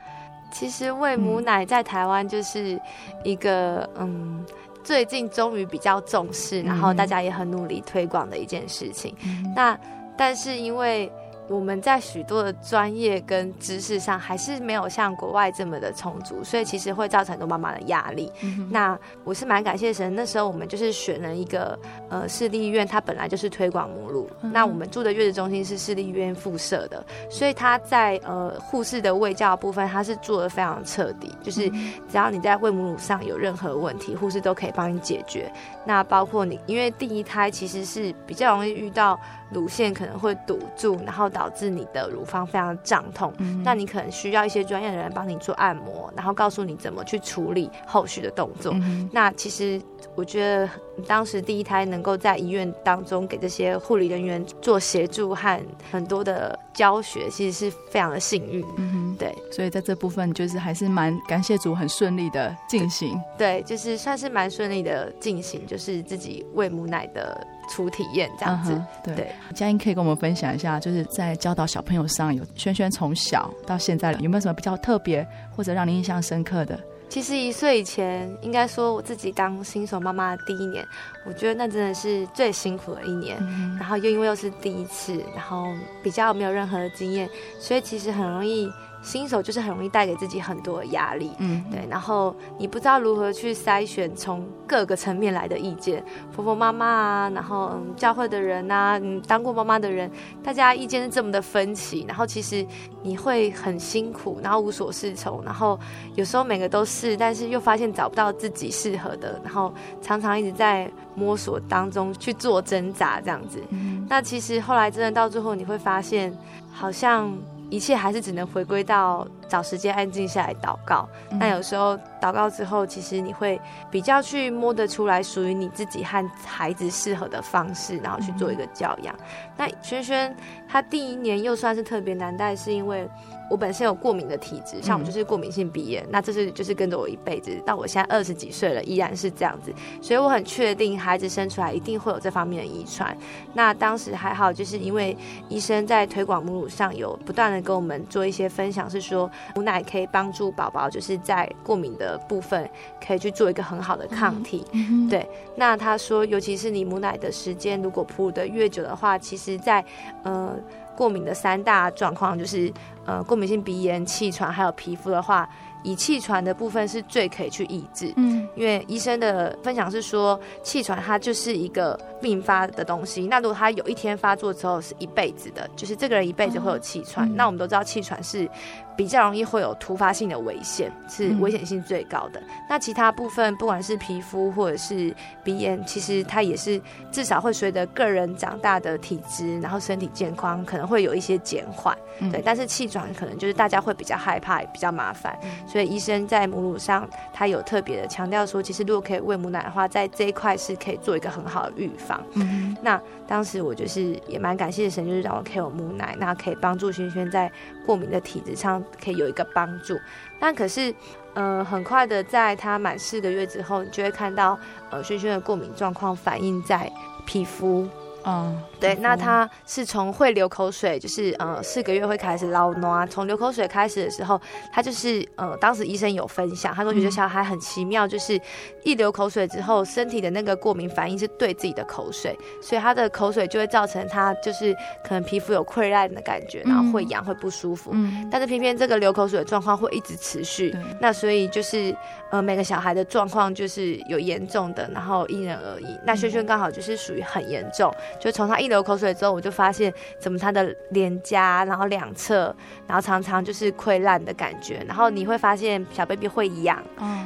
[0.51, 2.79] 其实喂母奶在台湾就是
[3.23, 4.45] 一个嗯，嗯，
[4.83, 9.15] 最近终于比较重视，然后大家也很努力推广的一件事情。
[9.25, 9.77] 嗯、那
[10.15, 11.11] 但是因为。
[11.47, 18.31] 我们在许多的专业跟知识上还是没有像国外这么的充足，所以其实会造成很多妈妈的压力。
[18.41, 21.77] 嗯、那我是蛮感谢神，那时候我们就是选了一个
[22.09, 24.29] 呃市立医院，它本来就是推广母乳。
[24.41, 31.69] 嗯、那我们住的月子中心是市立医院附设的，所以它在呃护士的卫教的部分，它是做的非常彻底，就是
[32.09, 35.51] 只要你在喂母乳上有任何问题，护士都可以帮你解决。
[35.85, 39.19] 那包括你，因为第一胎其实是比较容易遇到。
[39.51, 43.33] 乳腺可能会堵住，然后导致你的乳房非常胀痛。
[43.37, 48.71] 嗯、那你可能需要一些专业的人帮你做按摩，然后告诉你怎么去处理后续的动作。
[48.75, 49.81] 嗯、那其实
[50.15, 50.69] 我觉得
[51.07, 58.65] 当时第一胎能够在医院当中给这些护理人员做协助和很多的教学，其实是非常的幸运。
[58.77, 63.61] 嗯、对，所以在这部分就是还是蛮感谢主，很顺利的进行對。
[63.61, 67.45] 对，就是算是蛮顺利的进行，就是自己喂母奶的。
[67.69, 69.31] 初体验这样子，uh、对。
[69.53, 76.79] 佳音可以跟我们分享一下，就是在教导小朋友上，有轩轩从小到现在有没有什么比较特别或者让你印象深刻的？
[77.07, 80.83] 其实一岁以前，应该说我自己当新手妈妈的第一年，
[81.25, 83.37] 我觉得那真的是最辛苦的一年。
[83.41, 85.67] 嗯、然后又因为又是第一次，然后
[86.03, 88.69] 比较没有任何的经验，所以其实很容易。
[89.05, 96.03] 新手就是很容易带给自己很多的压力，嗯，对，然后你不知道如何去筛选从各个层面来的意见，
[96.35, 100.09] 婆婆妈妈啊，然后嗯，教会的人啊，嗯，当过妈妈的人，
[100.43, 102.65] 大家意见是这么的分歧，然后其实
[103.03, 105.79] 你会很辛苦，然后无所适从，然后
[106.15, 113.61] 有时候每个都是，但是又发现找不到自己适合的，然后常常一直在摸索当中去做挣扎这样子。
[113.69, 116.35] 嗯，那其实后来真的到最后，你会发现
[116.73, 117.31] 好像。
[117.69, 121.07] 一切还是只能回归到找时间安静下来祷告。
[121.31, 129.15] 那有时候祷告之后，其实你会比较去摸得出来属于你自己和孩子适合的方式，然后去做一个教养。
[129.57, 130.35] 那轩轩
[130.67, 133.09] 他第一年又算是特别难带，是因为。
[133.49, 143.15] 我本身有过敏的体质，像我就是过敏性鼻炎，嗯、那这是就是跟着我一辈子，到我现在二十几岁了，依然是这样子，所以我很确定孩子生出来一定会有这方面的遗传。
[143.53, 145.15] 那当时还好，就是因为
[145.47, 152.69] 医生在推广母乳上有不断的跟我们做一些分享，是说母奶可以帮助宝宝，就是在过敏的部分
[153.05, 154.65] 可以去做一个很好的抗体。
[154.71, 159.83] 嗯、对，那他说，尤其是你母奶的时间如果哺乳的越久的话，其实在
[160.23, 160.55] 呃。
[160.95, 162.71] 过敏的三大状况就是，
[163.05, 165.47] 呃，过敏性鼻炎、气喘，还有皮肤的话，
[165.83, 168.13] 以气喘的部分是最可以去抑制。
[168.15, 173.27] 嗯，因为医生的分享是说，气喘它就是一个并发的东西。
[173.27, 177.29] 那如果他有一天发作之后是一辈子的，就是这个人一辈子会有气喘。
[177.29, 178.49] 嗯、那我们都知道气喘是。
[178.95, 182.39] 比较容易会有突发性的危险，是危险性最高的。
[182.39, 186.81] 嗯、那其他部分，不管是皮肤或者是鼻炎，其实它也是
[187.11, 191.97] 至少会随着个人长大的体质，然后身体健康可能会有一些减缓。
[192.19, 195.37] 嗯、对，但是气喘可能就是大家会比较害怕，比较麻烦。
[195.43, 202.23] 嗯、所以医生在母乳上，他有特别的强调说，其实如果可以喂母奶的话，在这一块是可以做一个很好的预防。
[202.35, 207.51] 嗯，那当时我就是也蛮感谢神，就是让我可以有母奶，那可以帮助轩轩在
[207.85, 208.81] 过敏的体质上。
[209.03, 209.99] 可以有一个帮助，
[210.39, 210.93] 但可是，
[211.33, 214.57] 呃，很快的，在他满四个月之后，你就会看到，
[214.89, 216.91] 呃，轩轩的过敏状况反映在
[217.25, 217.87] 皮肤。
[218.25, 224.39] 嗯，对，那他是从会流口水，就是呃四个月会开始流脓，从流口水开始的时候，
[224.73, 228.39] 他就是呃当时医生有分享，他说有些小孩很奇妙，就是
[228.83, 234.73] 一流口水之后，身体的那个过敏反应是对自己的口水，所以他的口水就会造成他就是
[235.03, 241.95] 可能皮肤有溃烂的感觉，然后会痒会不舒服，嗯，但是偏偏这个流口水的状况会一直持续，那所以就是。
[242.31, 245.85] 呃，每个小孩的状况就是有严重的，然后因人而异。
[246.03, 252.55] 那轩轩刚好就是属于很严重，就从他一流口水之后，我就发现怎么他的脸颊，然后两侧，
[252.87, 254.83] 然后常常就是溃烂的感觉。
[254.87, 256.83] 然后你会发现小 baby 会痒，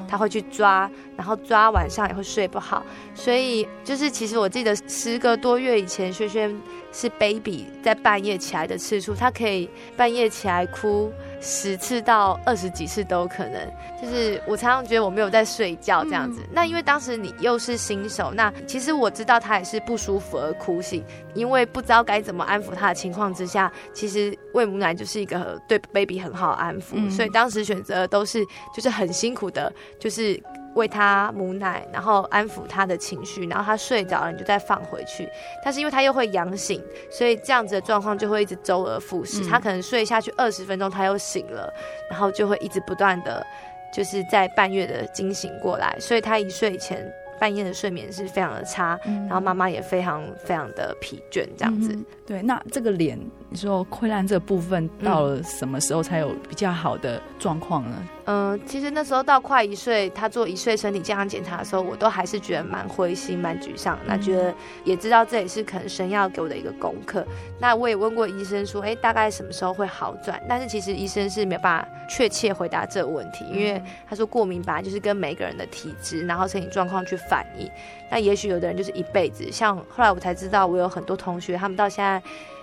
[0.07, 2.83] 他会去抓，然后抓晚上也会睡不好。
[3.13, 6.61] 所以就是其实我记得十个多月以前，轩轩
[6.91, 11.11] 是 baby 在半夜起来的次数，他可以半夜起来哭。
[11.41, 13.71] 十次到二十几次都有可能，
[14.01, 16.41] 就是我常常觉得我没有在睡觉这样子。
[16.41, 30.41] 嗯、那因为当时你又是新手，那其实我知道他也是不舒服而哭醒，因为不知道该怎么安抚他的情况之下，其实喂母奶就是一个对 baby 很好安抚，嗯、所以当时选择都是就是很辛苦的，就是。
[30.75, 35.29] 喂他母奶，然后安抚他的情绪，然后他睡着了，你就再放回去。
[35.63, 39.41] 但是因为他又会痒醒，所以这样子的状况就会一直周而复始。
[39.41, 41.71] 嗯、他可能睡下去二十分钟，他又醒了，
[42.09, 43.45] 然后就会一直不断的，
[43.93, 45.95] 就是在半夜的惊醒过来。
[45.99, 47.11] 所以他一睡前。
[47.39, 51.93] 半夜的睡眠是非常的差，嗯、然后妈妈也非常非常的疲倦，这样子。
[51.93, 53.19] 嗯、对，那这个脸，
[53.49, 57.95] 你说溃烂这个部分到了什么时候才有比较好的状况呢？
[58.25, 63.97] 嗯、呃，其实那时候到快一岁，他做一岁身体健康检查的时候，我都还是觉得蛮灰心、蛮沮丧。
[64.05, 64.53] 那觉得
[64.83, 67.25] 也知道这也是可能神要给我的一个功课。
[67.59, 70.39] 那我也问过医生说，哎，大概什么时候会好转？
[70.47, 77.67] 但是其实医生是没有办法确切回答这个问题，因为他说过敏本来就是跟每个人的体质，然后身体状况去反应，
[78.09, 82.21] 那也许有的人就是一辈子，像后来我才知道，我有很多同学，他们到现在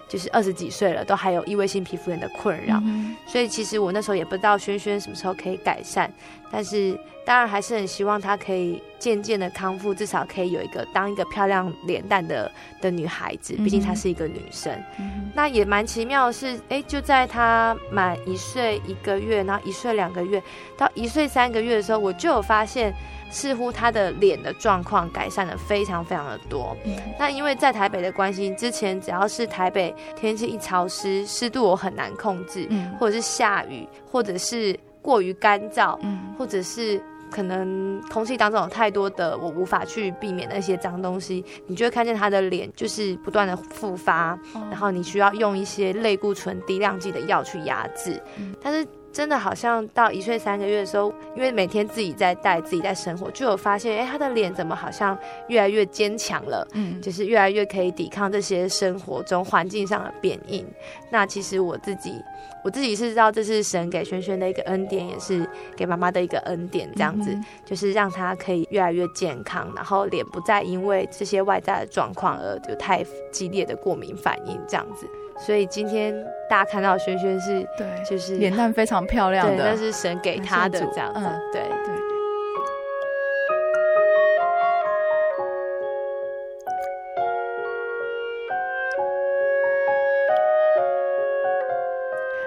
[0.09, 2.81] 就是二十几岁了，都还有异位性皮肤炎的困扰。
[2.85, 6.13] 嗯、所以其实我那时候也不知道轩轩什么时候可以改善，
[6.51, 14.73] 但是当然还是很希望她可以渐渐的康复，至少可以有一个当一个漂亮脸蛋的的女孩子，毕竟她是一个女生。
[14.99, 20.43] 嗯、那也蛮奇妙的是，哎、欸，就在她满一岁一个月，然后一岁两个月
[20.77, 22.95] 到一岁三个月的时候，我就有发现。
[23.29, 26.77] 似乎她的脸的状况改善了非常非常的多。
[26.85, 37.01] 嗯、那因为在台北的关系，之前只要是台北天气一潮湿，湿度我很难控制，嗯、或者是下雨，或者是过于干燥，嗯、或者是
[37.31, 48.87] 可能空气当中有太多的我无法去避免的一些脏东西，你就会看见他的脸就是不断的复发，哦、然后你需要用一些类固醇低量剂的药去压制，嗯、但是。
[49.17, 55.17] 真的好像到一岁三个月的时候，因为每天自己在带，自己在生活，就有发现，哎、欸，他的脸怎么好像
[55.49, 56.69] 越来越坚强了？
[56.75, 60.67] 嗯，就是越来越可以抵抗这些生活中环境上的变因。
[61.09, 62.23] 那其实我自己，
[62.63, 73.03] 我自己是知道这是神给轩轩的一个恩典，也是给妈妈的一个恩典，这样子，嗯、就是让他可以越来越健康，然后脸不再因为这些外在的状况而有太
[73.33, 75.09] 激烈的过敏反应，这样子。
[75.39, 76.15] 所以今天
[76.49, 81.95] 大家看到轩轩是，对，就是脸蛋非常漂亮的，那是神给他的这样子，嗯、对对。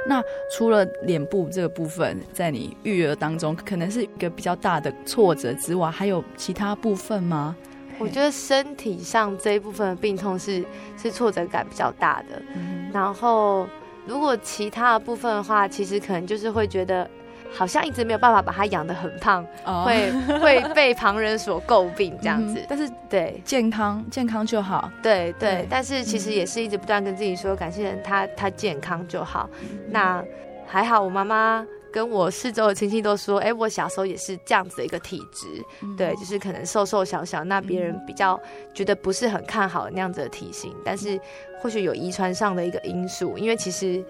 [0.07, 7.55] 那除了脸部这个部分，在你育儿当中可能是一个比较大的挫折之外，还有其他部分吗？
[7.99, 10.63] 我觉得身体上这一部分的病痛是
[10.97, 13.67] 是挫折感比较大的，嗯、然后
[14.05, 17.09] 如果其他的部分的话，其实可能就是会觉得
[17.51, 22.59] 好像一直没有办法把它养得很胖，哦、会 会被旁人所诟病这样子。
[22.59, 25.55] 嗯、但是对健康健康就好，对对。
[25.55, 29.49] 对但是其实也是一直不断跟自己说，感谢人他他健康就好。
[29.61, 30.23] 嗯、那
[30.67, 31.65] 还好，我妈妈。
[31.91, 35.47] 跟我四周的亲戚都说，哎、欸，我小时候也是这样子的一个体质，
[35.81, 38.39] 嗯、对，就是可能瘦瘦小小，那别人比较
[38.73, 41.19] 觉得不是很看好那样子的体型，但是
[41.61, 44.03] 或许有遗传上的一个因素，因为其实。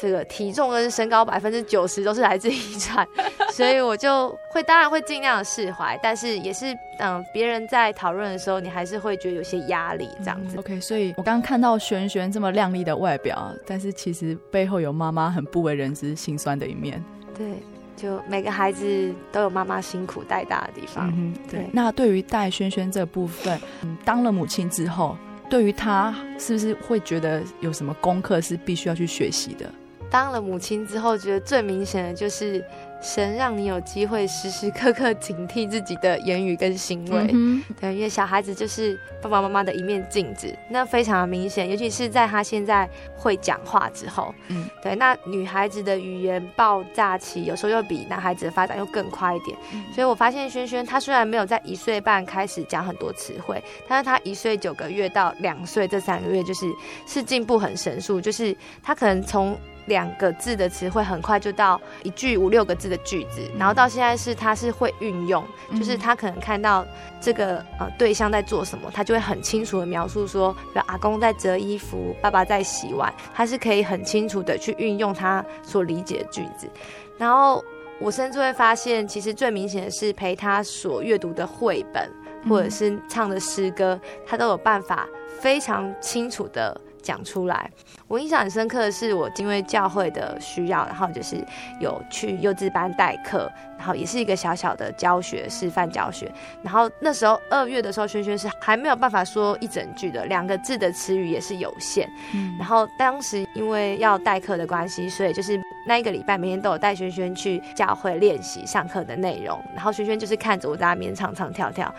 [0.00, 3.06] 这个体重跟身高百分之九十都是来自遗传，
[3.52, 10.56] 所以我就会当然会尽量的释怀，但是也是嗯，别人在讨论的时候，你还是会觉得有些压力这样子。
[10.56, 17.02] 嗯、OK，所以我刚刚看到轩轩这么靓丽的外表，但是其实背后有妈妈很不为人知心酸的一面。
[17.36, 17.54] 对，
[17.96, 21.12] 就每个孩子都有妈妈辛苦带大的地方。
[21.16, 21.60] 嗯，对。
[21.60, 25.16] 对，那对于带轩轩这部分，嗯，当了母亲之后，
[25.50, 29.68] 对于她是不是会觉得有什么功课是必须要去学习的？
[30.10, 32.64] 当了母亲之后，觉得最明显的就是
[33.00, 37.30] 神让你有机会时时刻刻警惕自己的言语跟行为。
[37.32, 44.34] 嗯、对，因为小孩子就是爸爸妈妈的一面镜子，那非常的明显，尤其是在他现在会讲话之后。
[44.48, 49.56] 嗯，对，那女孩子的语言爆炸期有时候又比男孩子的发展又更快一点。
[49.72, 56.66] 嗯、所以我发现轩轩他虽然没有在一岁半开始讲很多词汇，但是他一岁九个月到两岁这三个月就是
[57.06, 59.56] 是进步很神速，就是他可能从
[59.88, 65.44] 两个字的词汇，很快就到一句五六个字的句子，然后到现在是他是会运用，
[65.76, 66.86] 就是他可能看到
[67.20, 76.68] 这个呃对象在做什么，他就会很清楚的描述说，比如阿公在折衣服，爸爸在洗碗，他是可以很清楚的去运用他所理解的句子，
[77.16, 77.64] 然后
[77.98, 82.08] 我甚至会发现，其实最明显的是陪他所阅读的绘本
[82.48, 85.08] 或者是唱的诗歌，他都有办法
[85.40, 86.80] 非常清楚的。
[87.02, 87.70] 讲出来，
[88.06, 91.36] 我印象很深刻的是，我因为教会的需要，然后就是
[91.80, 96.30] 有去幼稚班代课，然后也是一个小小的教学示范教学。
[96.62, 102.08] 然后那时候二月的时候，轩轩是还没有办法说一整句的，两个字的词语也是有限。
[102.34, 111.92] 嗯，然后当时因为要代课的关系，所以就是那一个礼拜每天都有带轩轩去教会练习上课的内容，然后轩轩就是看着我在那边唱唱跳跳。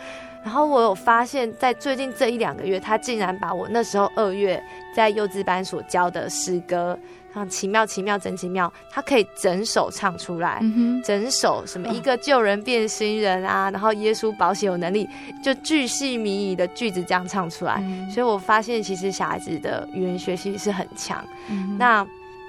[0.50, 4.60] 然后我有发现，在最近这一两个月，他竟然把我那时候二月
[4.95, 6.97] 在幼稚班所教的诗歌，
[7.32, 15.08] 像奇妙奇妙真奇妙，他可以整首唱出来，嗯、整首什么一个救人变新人啊，然后耶稣保险有能力，
[15.43, 17.76] 就巨细靡遗的句子这样唱出来。
[17.82, 21.24] 嗯、所以我发现，其实小孩子的语言学习是很强。
[21.47, 22.04] 嗯、那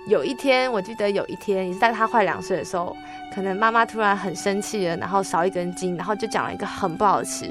[0.09, 2.97] 有一天，我记得有一天也是在他快两岁的时候，
[3.35, 7.45] 可能妈妈突然很生气了，然后少一根筋，然后就讲了一个很不好的词。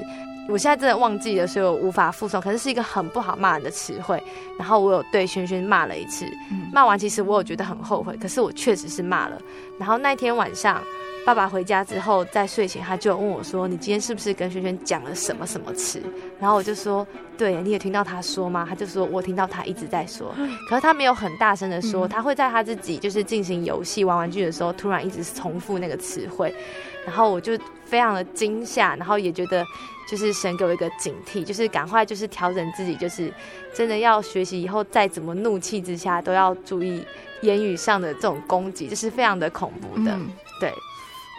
[0.50, 2.40] 我现在真的忘记了，所以我无法复诵。
[2.40, 4.22] 可是是一个很不好骂人的词汇，
[4.58, 6.26] 然后我有对轩轩骂了一次。
[6.72, 9.40] 骂完，其实我有觉得很后悔，可是我确实是骂了。
[9.78, 10.82] 然后那天晚上，
[11.24, 16.02] 爸爸回家之后，在睡前他就问我说：“你今天是不是跟轩轩讲了什么什么词？”
[16.40, 17.06] 然后我就说
[17.38, 20.34] ：“对，你也听到他说吗？”他就说：“我听到他一直在说，
[20.68, 26.54] 可是他没有很大声的说，他会在他自己就是进行游戏玩玩具的时候，突然一直重复那个词汇。”
[27.06, 27.58] 然后我就
[27.90, 29.66] 非常的惊吓，然后也觉得
[30.08, 33.32] 就是神给我一个警惕，就是赶快就是调整自己，就是
[33.74, 37.04] 真的要学习以后再怎么怒气之下都要注意
[37.42, 40.12] 言语上的这种攻击，就是非常的恐怖的。
[40.12, 40.30] 嗯、
[40.60, 40.72] 对，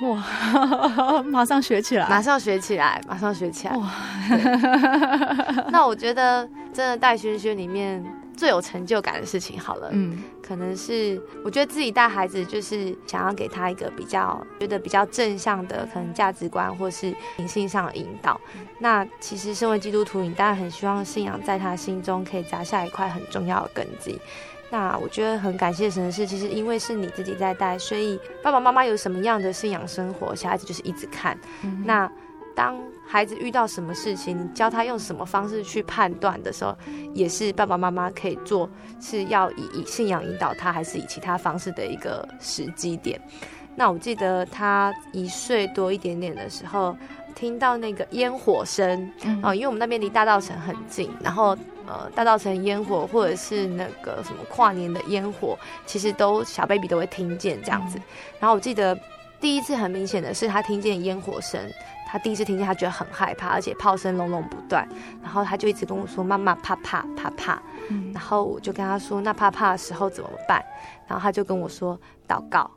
[0.09, 3.75] 哇， 马上学起来，马上学起来，马上学起来。
[3.77, 3.89] 哇，
[5.71, 8.03] 那我觉得真的带轩轩里面。
[8.35, 18.39] 最有成就感的事情，好了，嗯，可能是我觉得自己带孩子，就是想要给他一个比较觉得比较正向的可能价值观，或是灵性上的引导。
[18.79, 24.19] 那其实身为基督徒，你当然很希望信仰在他心中可以扎下一块很重要的根基。
[24.71, 31.37] 那我觉得很感谢神的是，其实因为是你自己在带，所以爸爸妈妈有什么样的信仰生活，小孩子就是一直看。
[31.63, 32.09] 嗯、那
[32.55, 32.79] 当
[33.11, 36.73] 孩子遇到什么事情，你教他用什么方式去判断的时候，
[37.13, 38.69] 也是爸爸妈妈可以做，
[39.01, 43.19] 是要以以信仰引导他，还是以其他方式的一个时机点。
[43.75, 46.95] 那我记得他一岁多一点点的时候，
[47.35, 51.49] 听到那个烟火声，嗯、哦，因为我们那边离大稻城很近，然后
[51.85, 57.97] 呃，大稻城烟火或者是那个什么跨年的烟火，其实都小 baby 都会听见这样子。
[57.97, 58.03] 嗯、
[58.39, 58.97] 然后我记得
[59.41, 61.59] 第一次很明显的是他听见烟火声。
[62.11, 64.85] 他第一次听见，他觉得很害怕，而且炮声隆隆不断，
[65.23, 70.61] 然后他就一直跟我说：“妈妈怕怕怕怕。”嗯，然后我就跟他说：“那怕怕的时候怎么办？”
[71.07, 71.97] 然后他就跟我说
[72.27, 72.69] ：“祷告。”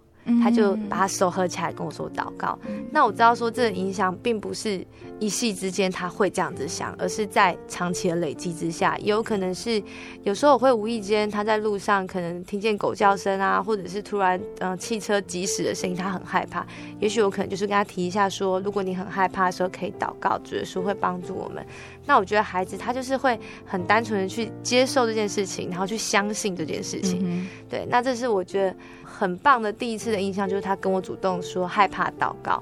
[0.43, 2.59] 他就把他手合起来跟我说祷告。
[2.91, 4.85] 那我知道说这个影响并不是
[5.21, 9.83] 一夕之间他会这样子想，而是在长期的累积之下，也有可能是
[10.23, 16.67] 有时候我会无意间他在路上可能听见狗叫声啊，或者是突然嗯、呃、汽车疾驶的声音，他很害怕。
[16.99, 21.65] 也许我可能就是跟他提一下说，如果你很害怕的时候可以祷告，主耶稣会帮助我们。
[22.07, 27.21] 那我觉得孩子他就是会很单纯的去接受这件事情，然后去相信这件事情。
[27.25, 28.77] 嗯、对，那这是我觉得。
[29.17, 32.61] 很棒的第一次的印象就是他跟我主动说害怕祷告，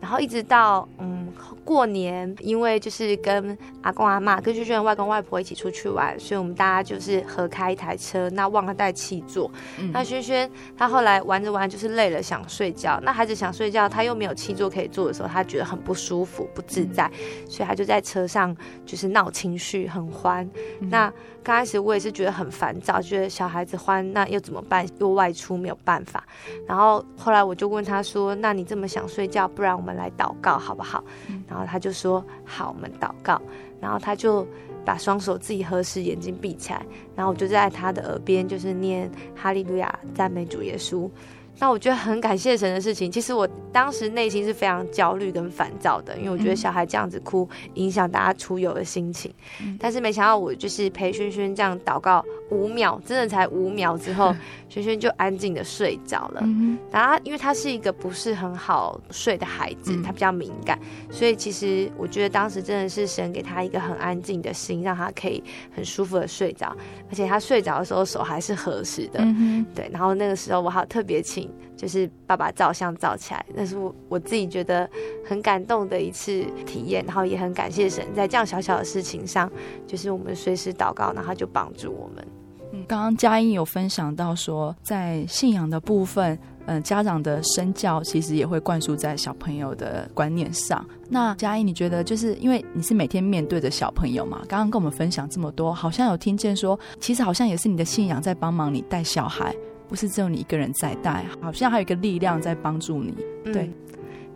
[0.00, 1.26] 然后一直到嗯
[1.64, 9.50] 过年，因为就是跟阿公阿妈、跟轩轩外公外婆一起出去玩，所以我们大家就是合开一台车，那忘了带气座。
[9.78, 20.48] 嗯、那轩轩他后来玩着玩就是累了想睡觉，那孩子想睡觉，他又没有气座可以坐的时候，他觉得很不舒服、不自在，嗯、所以他就在车上就是闹情绪，很欢。
[20.80, 24.86] 嗯、那刚开始我也是觉得很烦躁，觉得小孩子欢，那又怎么办？
[24.98, 26.24] 又外出没有办法。
[26.66, 33.40] 然后后来我就问他说：“那你这么想睡觉，不然我们来祷告好不好？”嗯、然后他就说：“好，我们祷告。”
[33.80, 34.46] 然后他就
[34.84, 36.84] 把双手自己合十，眼睛闭起来。
[37.14, 41.10] 然后我就在他的耳边就是念哈利路亚，赞美主耶稣。
[41.58, 49.32] 那我觉得很感谢神的事情，其实我当时内心是非常焦虑跟烦躁的，因为我觉得小孩这样子哭影响大家出游的心情。
[49.62, 54.34] 嗯、但是没想到我就是陪轩轩这样祷告五秒，真的才五秒之后，
[54.68, 56.40] 轩轩就安静的睡着了。
[56.44, 60.78] 嗯、然后因为他是一个不是很好睡的孩子，他比较敏感，
[61.10, 65.42] 所以其实我觉得当时真的是神给他一个很安静的心，让他可以
[65.74, 66.76] 很舒服的睡着，
[67.08, 69.20] 而且他睡着的时候手还是合十的。
[69.22, 71.45] 嗯、对，然后那个时候我好特别请。
[71.76, 74.88] 就是爸爸照相照起来，那是我我自己觉得
[75.24, 79.50] 很感动的一次体验，然后也很感谢神，在这样小小的事情上，
[79.86, 82.26] 就是我们随时祷告，然后就帮助我们。
[82.72, 86.36] 嗯，刚刚佳音有分享到说，在信仰的部分，
[86.66, 90.84] 嗯、家长的身教其实也会灌输在小朋友的观念上。
[91.08, 94.42] 那佳音，你觉得就是因为你是每天面对着小朋友嘛？
[94.48, 99.54] 刚刚跟我们分享这么多，好像有听见说，其实好像也是你的信仰在帮忙你带小孩。
[99.88, 103.14] 不是只有你一个人在带，好像还有一个力量在帮助你。
[103.44, 103.70] 对，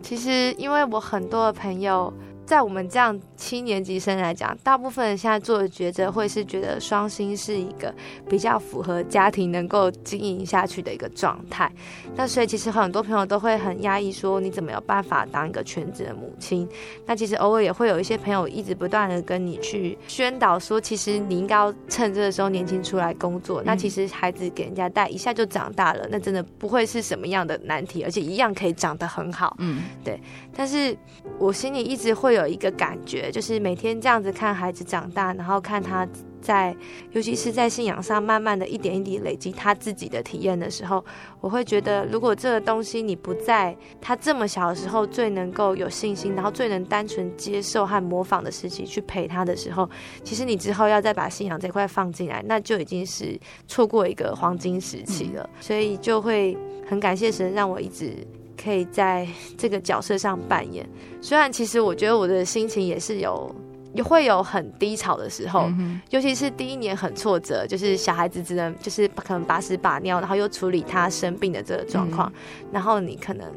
[0.01, 2.13] 其实因为我很多的朋友。
[2.51, 7.95] 在我们这样七年级生来讲，大部分人现在做的抉择会是觉得双薪是一个
[8.29, 11.71] 比较符合家庭能够经营下去的一个状态。
[12.13, 16.67] 那所以其实很多朋友都会很压抑，说你怎么有办法当一个全职的母亲？
[17.05, 23.63] 那其实偶尔也会有一些朋友一直不断的跟你去宣导说，其实你应该要趁这个时候年轻出来工作。
[23.63, 29.55] 那其实孩子给人家带一下就长大了，那真的不会是什么样的难题，而且一样可以长得很好。
[29.59, 30.19] 嗯，对。
[30.53, 30.93] 但是
[31.39, 32.40] 我心里一直会有。
[32.41, 36.07] 有一个感觉，就是每天这样子看孩子长大，然后看他
[36.41, 36.75] 在，
[37.11, 41.03] 尤其是在信仰上，慢慢的一点一滴累积他自己的体验的时候，
[41.39, 49.87] 我会觉得，如果这个东西你不在他这么小的时候最能够有信心，然后最能单纯接受和模仿的时期去陪他的时候，
[50.23, 55.47] 其实你之后要再把信仰这块放进来，那就已经是错过一个黄金时期了。
[55.59, 58.15] 所以就会很感谢神，让我一直。
[58.63, 60.87] 可以在这个角色上扮演，
[61.21, 63.53] 虽然其实我觉得我的心情也是有，
[63.93, 72.31] 也会有很低潮的时候，嗯、尤其是第一年很挫折，就是小孩子只能就是可能把屎把尿，然后又处理他生病的这个状况，
[72.61, 73.51] 嗯、然后你可能。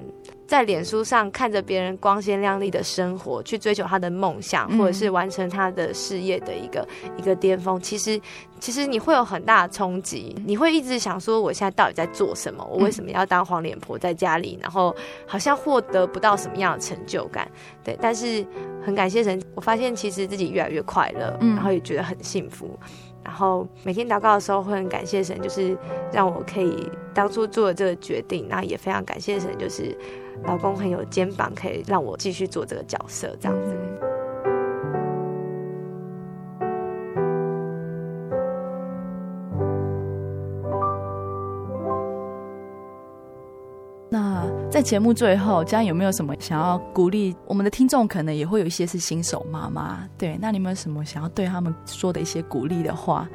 [0.47, 8.21] 在脸书上看着别人光鲜亮丽的生活，去追求他的梦想，或者是完成他的事业的一个、嗯、一个巅峰，其实
[8.61, 12.63] 其实你会有很大的冲击，你会一直想说，我现在到底在做什么？
[12.71, 14.59] 我为什么要当黄脸婆在家里？
[14.61, 14.95] 然后
[15.27, 17.51] 好像获得不到什么样的成就感，
[17.83, 17.97] 对。
[18.01, 18.47] 但是
[18.85, 22.79] 很感谢神，我发现其实自己越来越快乐，然后也觉得很幸福。
[23.25, 25.75] 然后每天祷告的时候会很感谢神，就是
[26.13, 29.97] 让我可以当初做了这个决定，然后也非常感谢神，就是。
[30.43, 33.75] 老公很有肩膀，可以让我继续做这个角色，这样子。
[44.11, 48.07] 那在节目最后，佳有没有什么想要鼓励我们的听众？
[48.07, 53.29] 可能也会有一些是新手妈妈，对，那你有没有什么想要对他们说的一些鼓励的话？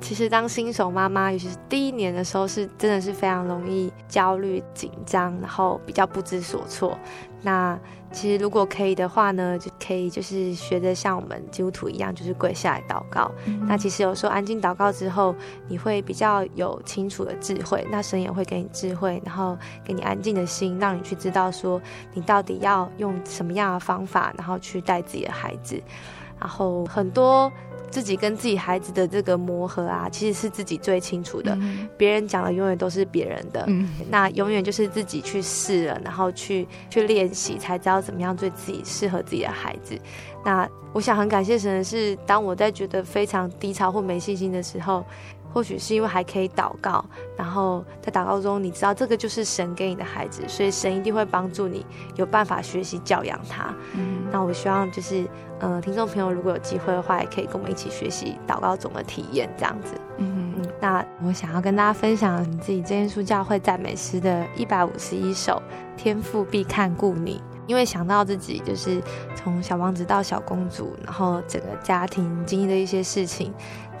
[0.00, 6.96] 其实当新手妈妈，尤其是第一年的时候，是真的是非常容易焦虑、紧张，然后比较不知所措。
[7.42, 7.78] 那
[8.12, 13.30] 其实如果可以的话呢，就可以就是学着像我们基督徒一样，就是跪下来祷告。
[13.46, 15.34] 嗯、那其实有时候安静祷告之后，
[15.66, 21.80] 你会比较有清楚的智慧，那神也会给你智慧，然后给你安静的心，让你去知道说
[22.12, 25.82] 你到底要用什么样的方法，然后去带自己的孩子。
[26.38, 27.50] 然后很多。
[27.96, 31.54] 自己跟自己孩子的这个磨合啊，其实是自己最清楚的。
[31.62, 39.98] 嗯、别人讲的永远都是别人的，嗯、那永远就是自己去试了，然后去去练习，才知道怎么样对自己适合自己的孩子。
[40.44, 45.02] 那我想很感谢神的是，当我在觉得非常低潮或没信心的时候。
[45.54, 47.02] 或许是因为还可以祷告，
[47.34, 51.86] 然后在祷告中，你知道这个就是神给你的孩子，所以神一定会帮助你
[52.16, 53.74] 有办法学习教养他。
[53.94, 55.28] 嗯，那我希望就是，嗯、
[55.58, 59.94] 呃，听众朋友如果有机会的话，也可以跟我们一起学习祷告中的体验，这样子。
[60.18, 60.68] 嗯嗯。
[60.80, 65.62] 那我想要跟大家分享你自己真耶稣教会赞美诗的一百五十一首
[66.00, 69.00] 《天赋必看顾你》，因为想到自己就是
[69.34, 73.52] 从小王子到小公主，然后整个家庭经历的一些事情。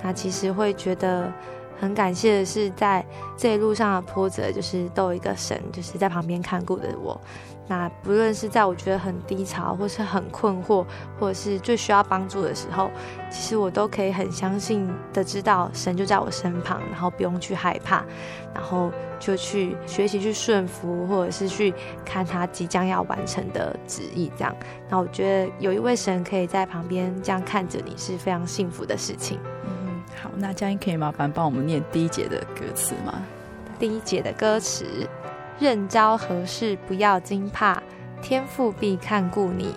[0.02, 1.32] 那其实会觉得
[1.78, 3.04] 很感谢的是，在
[3.36, 7.20] 这一路上的波折，就是都有一个神，就是在旁边看顾的我。
[7.68, 10.86] 那不论是在我觉得很低潮，或是很困惑，
[11.18, 12.88] 或者是最需要帮助的时候，
[13.28, 18.04] 其实我都可以很相信的知道，神就在我身旁，然后不用去害怕，
[18.54, 21.74] 然后就去学习去顺服，或者是去
[22.04, 24.30] 看他即将要完成的旨意。
[24.38, 24.54] 这样，
[24.88, 29.40] 那我觉得有一位神可以在旁边这样看着你，是非常幸福的事情。
[30.20, 33.22] 好，那佳音可以麻烦帮我们念第一节的歌词吗？
[33.78, 34.86] 第一节的歌词：
[35.58, 37.82] 任遭何事不要惊怕，
[38.22, 39.74] 天父必看顾你，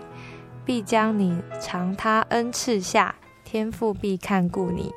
[0.65, 3.13] 必将你藏他恩赐下，
[3.43, 4.93] 天父必看顾你，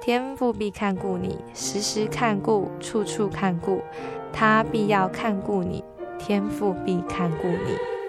[0.00, 3.82] 天父必看顾你，时时看顾，处处看顾，
[4.32, 5.84] 他必要看顾你，
[6.18, 7.99] 天父必看顾你。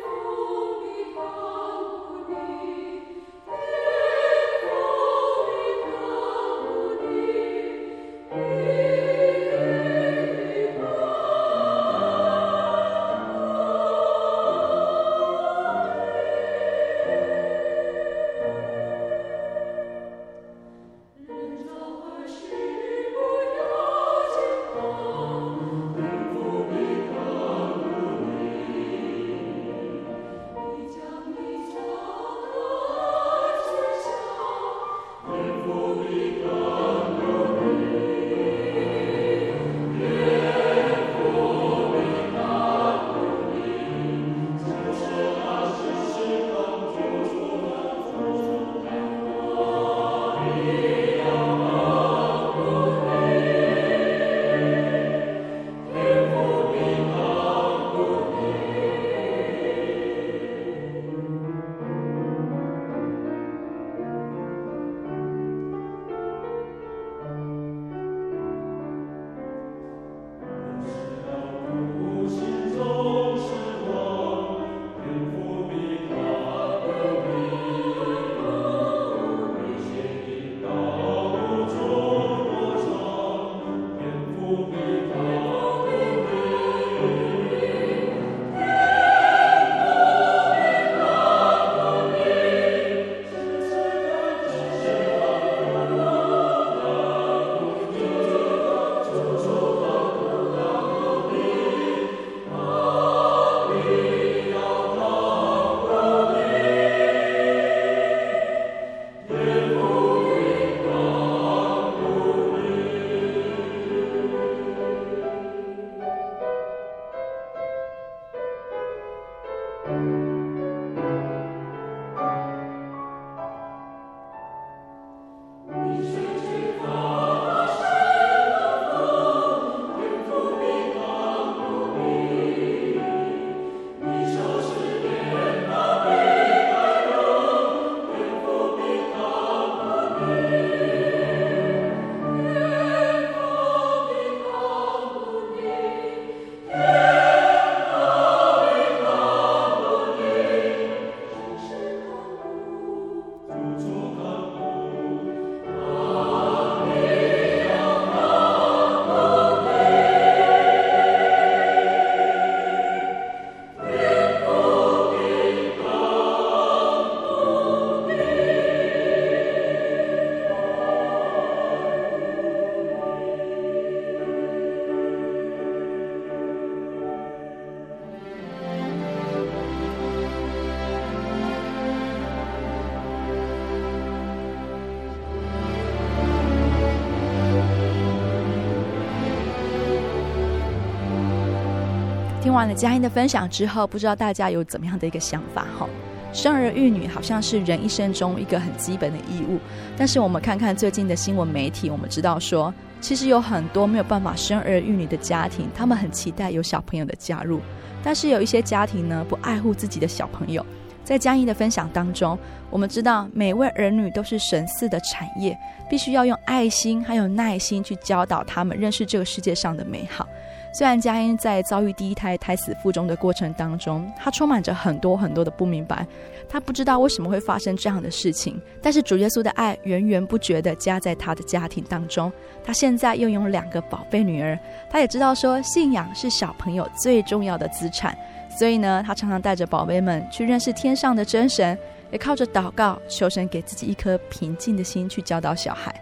[192.52, 195.88] 听完了佳音的分享之后，不知道大家有怎么样的一个想法哈？
[196.34, 199.58] 生儿育女好像是人一生中一个很基本的义务，
[199.96, 207.62] 但是我们看看最近的新闻媒体，我们知道说，其实有很多没有办法生儿育女的家庭，他们很期待有小朋友的加入，
[208.04, 210.66] 但是有一些家庭呢，不爱护自己的小朋友。
[211.06, 212.38] 在佳音的分享当中，
[212.70, 215.58] 我们知道每位儿女都是神赐的产业，
[215.90, 220.28] 必须要用爱心还有耐心去教导他们认识这个世界上的美好。
[220.74, 226.08] 虽然佳音在遭遇第一胎胎死腹中的过程当中，她充满着很多很多的不明白，
[226.48, 228.60] 她不知道为什么会发生这样的事情。
[228.82, 232.32] 但是主耶稣的爱源源不绝地加在她的家庭当中。
[232.64, 234.58] 她现在又有两个宝贝女儿，
[234.90, 238.18] 她也知道说信仰是小朋友最重要的资产，
[238.58, 241.78] 所以呢，她常常带着宝贝们去认识天上的真神，
[242.12, 245.94] 也靠着祷告求神给自己一颗平静的心去教导小孩。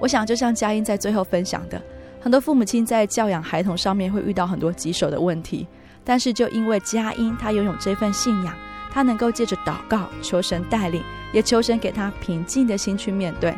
[0.00, 1.80] 我想，就像佳音在最后分享的。
[2.26, 5.64] 很多父母亲在教养孩童上面会遇到很多棘手的问题，
[6.02, 8.52] 但是就因为佳音他拥有这份信仰，
[8.90, 11.00] 他能够借着祷告求神带领，
[11.32, 13.54] 也求神给他平静的心去面对。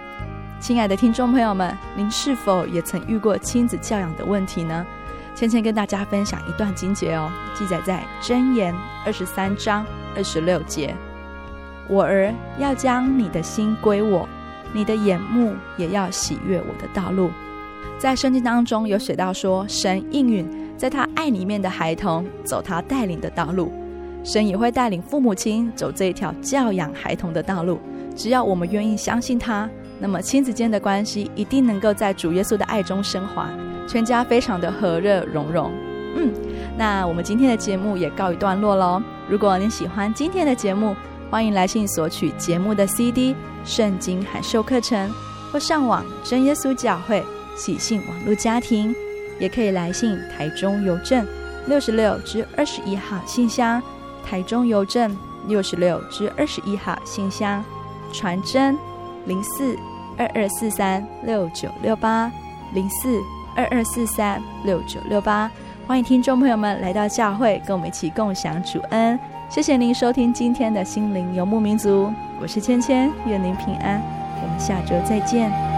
[0.60, 4.84] 亲爱的听众朋友们，您是否也曾遇过亲子教养的问题呢？
[5.34, 8.74] 芊芊跟大家分享一段经节哦，记载在箴言
[9.06, 9.82] 二十三章
[10.14, 10.94] 二十六节
[11.88, 14.28] ：“我儿要将你的心归我，
[14.74, 17.30] 你的眼目也要喜悦我的道路。”
[17.98, 23.72] 在圣经当中有写到说，神应允在他爱里面的孩童走他带领的道路。
[24.22, 27.80] 神也会带领父母亲走这一条教养孩童的道路。
[28.14, 29.68] 只要我们愿意相信他，
[29.98, 33.48] 那么亲子间的关系一定能够在主耶稣的爱中升华，
[33.88, 35.70] 全家非常的和乐融融。
[36.16, 36.32] 嗯，
[36.76, 39.02] 那我们今天的节目也告一段落喽。
[39.28, 40.94] 如果您喜欢今天的节目，
[41.30, 43.34] 欢迎来信索取节目的 CD、
[43.64, 45.10] 圣经函授课程，
[45.52, 47.22] 或上网真耶稣教会
[47.58, 48.94] 喜信网络家庭，
[49.38, 51.26] 也可以来信台中邮政
[51.66, 53.82] 六十六至二十一号信箱，
[54.24, 55.14] 台中邮政
[55.48, 57.62] 六十六至二十一号信箱，
[58.12, 58.78] 传真
[59.26, 59.76] 零四
[60.16, 62.30] 二二四三六九六八
[62.72, 63.20] 零四
[63.56, 65.50] 二二四三六九六八。
[65.86, 69.18] 欢迎听众朋友们来到教会，跟我们一起共享主恩。
[69.50, 74.00] 谢谢您收听今天的心灵游牧民族，我是芊芊，愿您平安，
[74.42, 75.77] 我们下周再见。